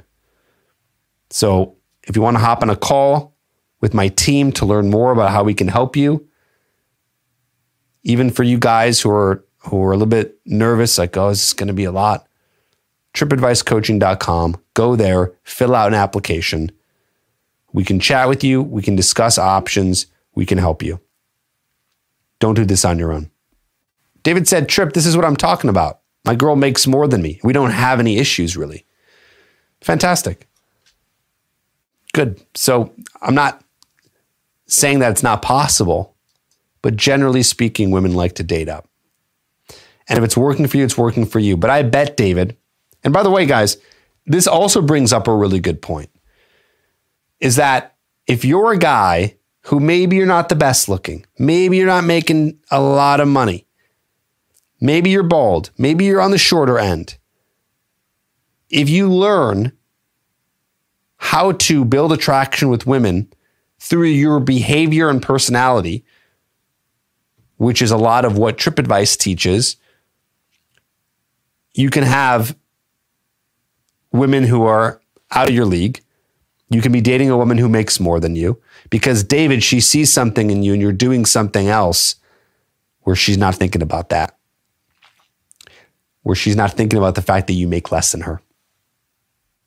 [1.29, 3.35] So, if you want to hop on a call
[3.81, 6.27] with my team to learn more about how we can help you,
[8.03, 11.39] even for you guys who are who are a little bit nervous, like, oh, is
[11.39, 12.27] this going to be a lot?
[13.13, 14.57] TrippAdviceCoaching.com.
[14.73, 16.71] Go there, fill out an application.
[17.73, 18.61] We can chat with you.
[18.61, 20.05] We can discuss options.
[20.35, 20.99] We can help you.
[22.39, 23.31] Don't do this on your own.
[24.21, 25.99] David said, Tripp, this is what I'm talking about.
[26.25, 27.39] My girl makes more than me.
[27.43, 28.85] We don't have any issues really.
[29.81, 30.47] Fantastic.
[32.13, 32.41] Good.
[32.55, 33.63] So I'm not
[34.67, 36.15] saying that it's not possible,
[36.81, 38.87] but generally speaking, women like to date up.
[40.07, 41.57] And if it's working for you, it's working for you.
[41.57, 42.55] But I bet, David,
[43.03, 43.77] and by the way, guys,
[44.25, 46.09] this also brings up a really good point
[47.43, 51.85] is that if you're a guy who maybe you're not the best looking, maybe you're
[51.85, 53.67] not making a lot of money,
[54.79, 57.17] maybe you're bald, maybe you're on the shorter end,
[58.69, 59.73] if you learn
[61.17, 63.31] how to build attraction with women
[63.77, 66.05] through your behavior and personality,
[67.57, 69.75] which is a lot of what TrippAdvice teaches,
[71.73, 72.55] you can have
[74.13, 76.01] women who are out of your league.
[76.73, 78.59] You can be dating a woman who makes more than you
[78.89, 82.15] because David, she sees something in you and you're doing something else
[83.01, 84.35] where she's not thinking about that,
[86.23, 88.41] where she's not thinking about the fact that you make less than her.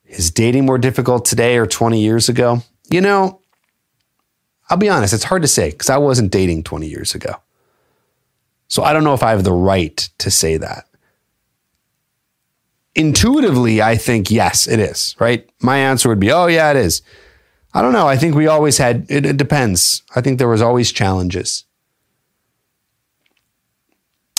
[0.07, 2.63] Is dating more difficult today or 20 years ago?
[2.91, 3.41] You know,
[4.69, 7.37] I'll be honest, it's hard to say because I wasn't dating 20 years ago.
[8.69, 10.89] So I don't know if I have the right to say that.
[12.97, 15.49] Intuitively, I think yes, it is, right?
[15.61, 17.03] My answer would be, oh, yeah, it is.
[17.75, 18.09] I don't know.
[18.09, 20.03] I think we always had, it, it depends.
[20.17, 21.65] I think there was always challenges.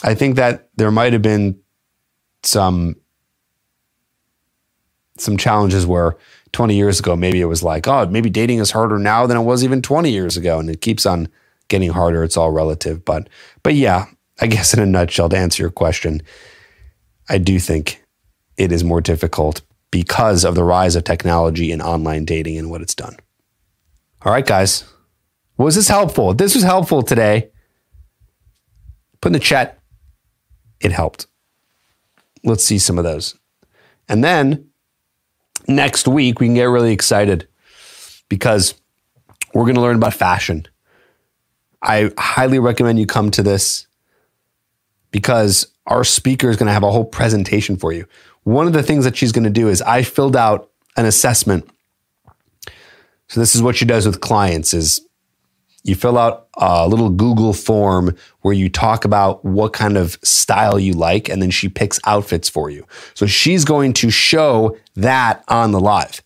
[0.04, 1.60] I think that there might have been
[2.44, 2.96] some
[5.20, 6.16] some challenges where
[6.52, 9.42] 20 years ago maybe it was like oh maybe dating is harder now than it
[9.42, 11.28] was even 20 years ago and it keeps on
[11.70, 13.28] getting harder it's all relative but
[13.64, 14.06] but yeah
[14.40, 16.22] i guess in a nutshell to answer your question
[17.30, 18.04] i do think
[18.58, 22.82] it is more difficult because of the rise of technology and online dating and what
[22.82, 23.16] it's done
[24.24, 24.84] all right guys
[25.58, 27.50] was this helpful this was helpful today
[29.22, 29.78] put in the chat
[30.80, 31.28] it helped.
[32.44, 33.36] Let's see some of those.
[34.08, 34.70] And then
[35.68, 37.48] next week, we can get really excited
[38.30, 38.76] because
[39.54, 40.68] we're going to learn about fashion.
[41.82, 43.88] I highly recommend you come to this
[45.12, 48.06] because our speaker is going to have a whole presentation for you.
[48.44, 51.70] One of the things that she's going to do is I filled out an assessment.
[53.30, 55.02] So this is what she does with clients is
[55.84, 60.78] you fill out a little Google form where you talk about what kind of style
[60.80, 62.86] you like, and then she picks outfits for you.
[63.14, 66.22] So she's going to show that on the live.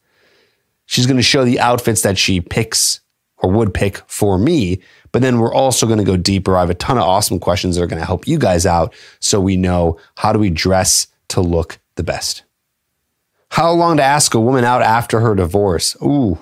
[0.87, 3.00] She's going to show the outfits that she picks
[3.41, 4.79] or would pick for me.
[5.11, 6.55] But then we're also going to go deeper.
[6.55, 8.93] I have a ton of awesome questions that are going to help you guys out
[9.19, 12.43] so we know how do we dress to look the best.
[13.49, 15.97] How long to ask a woman out after her divorce?
[16.01, 16.37] Ooh,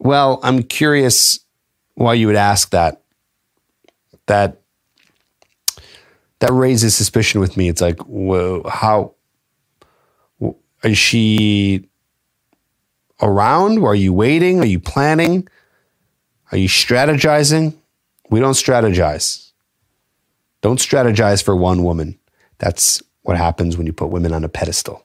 [0.00, 1.40] well, I'm curious
[1.94, 3.02] why you would ask that.
[4.26, 4.60] That
[6.38, 7.68] that raises suspicion with me.
[7.68, 9.14] It's like, whoa, how
[10.82, 11.89] is she
[13.22, 13.78] around?
[13.84, 14.60] Are you waiting?
[14.60, 15.48] Are you planning?
[16.52, 17.74] Are you strategizing?
[18.30, 19.50] We don't strategize.
[20.60, 22.18] Don't strategize for one woman.
[22.58, 25.04] That's what happens when you put women on a pedestal.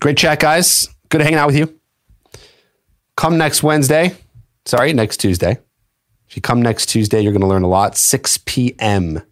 [0.00, 0.88] Great chat, guys.
[1.08, 1.78] Good hanging out with you.
[3.16, 4.14] Come next Wednesday.
[4.64, 5.58] Sorry, next Tuesday.
[6.28, 7.96] If you come next Tuesday, you're going to learn a lot.
[7.96, 9.22] 6 p.m.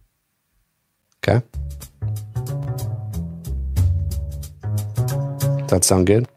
[1.25, 1.43] Okay.
[5.61, 6.29] Does that sound good?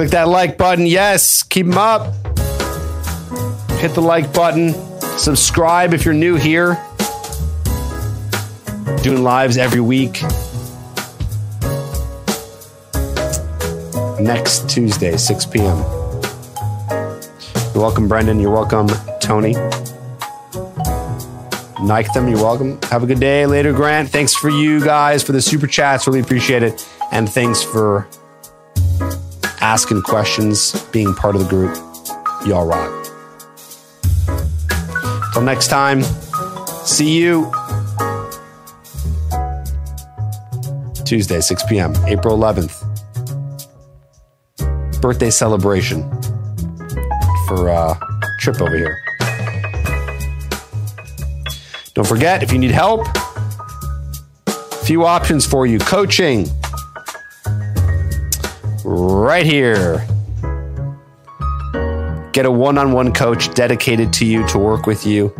[0.00, 0.86] Click that like button.
[0.86, 2.14] Yes, keep them up.
[3.80, 4.72] Hit the like button.
[5.18, 6.82] Subscribe if you're new here.
[9.02, 10.22] Doing lives every week.
[14.18, 15.76] next Tuesday, 6 p.m.
[17.74, 18.40] You're welcome, Brendan.
[18.40, 18.88] You're welcome,
[19.20, 19.52] Tony.
[21.82, 22.26] Like them.
[22.26, 22.80] You're welcome.
[22.84, 23.44] Have a good day.
[23.44, 24.08] Later, Grant.
[24.08, 26.06] Thanks for you guys for the super chats.
[26.06, 26.88] Really appreciate it.
[27.12, 28.08] And thanks for
[29.60, 31.76] asking questions, being part of the group.
[32.46, 32.90] Y'all rock.
[35.32, 36.02] Till next time,
[36.84, 37.52] see you
[41.04, 42.86] Tuesday, 6 p.m., April 11th
[45.00, 46.02] birthday celebration
[47.46, 47.98] for uh,
[48.38, 48.98] Tripp over here.
[51.94, 53.06] Don't forget, if you need help,
[54.46, 54.52] a
[54.84, 55.78] few options for you.
[55.78, 56.46] Coaching
[58.84, 60.06] right here.
[62.32, 65.34] Get a one on one coach dedicated to you to work with you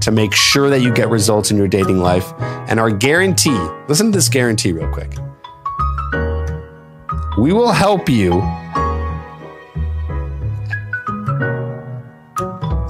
[0.00, 2.32] to make sure that you get results in your dating life.
[2.68, 3.58] And our guarantee
[3.88, 5.12] listen to this guarantee real quick.
[7.38, 8.42] We will help you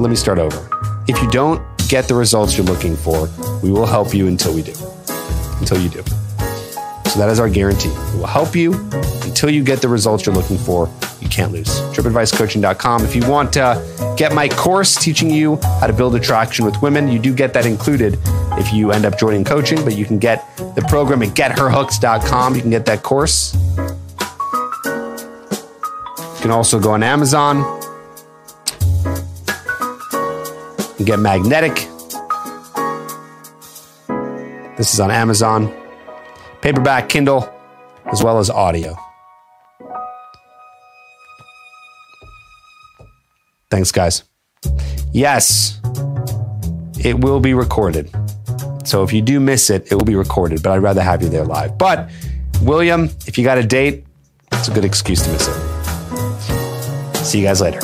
[0.01, 0.68] let me start over.
[1.09, 3.29] If you don't get the results you're looking for,
[3.62, 4.75] we will help you until we do.
[5.61, 6.03] Until you do.
[7.07, 7.91] So that is our guarantee.
[8.12, 8.72] We will help you
[9.25, 10.89] until you get the results you're looking for.
[11.20, 11.68] You can't lose.
[11.68, 13.05] TrippAdviceCoaching.com.
[13.05, 17.09] If you want to get my course teaching you how to build attraction with women,
[17.09, 18.18] you do get that included
[18.59, 22.55] if you end up joining coaching, but you can get the program at getherhooks.com.
[22.55, 23.55] You can get that course.
[26.35, 27.64] You can also go on Amazon
[30.99, 31.89] and get Magnetic.
[34.77, 35.72] This is on Amazon,
[36.61, 37.49] paperback, Kindle,
[38.07, 38.97] as well as audio.
[43.75, 44.22] Thanks, guys.
[45.12, 45.81] Yes,
[47.05, 48.09] it will be recorded.
[48.85, 51.29] So if you do miss it, it will be recorded, but I'd rather have you
[51.29, 51.77] there live.
[51.77, 52.09] But
[52.62, 54.07] William, if you got a date,
[54.53, 57.16] it's a good excuse to miss it.
[57.16, 57.81] See you guys later.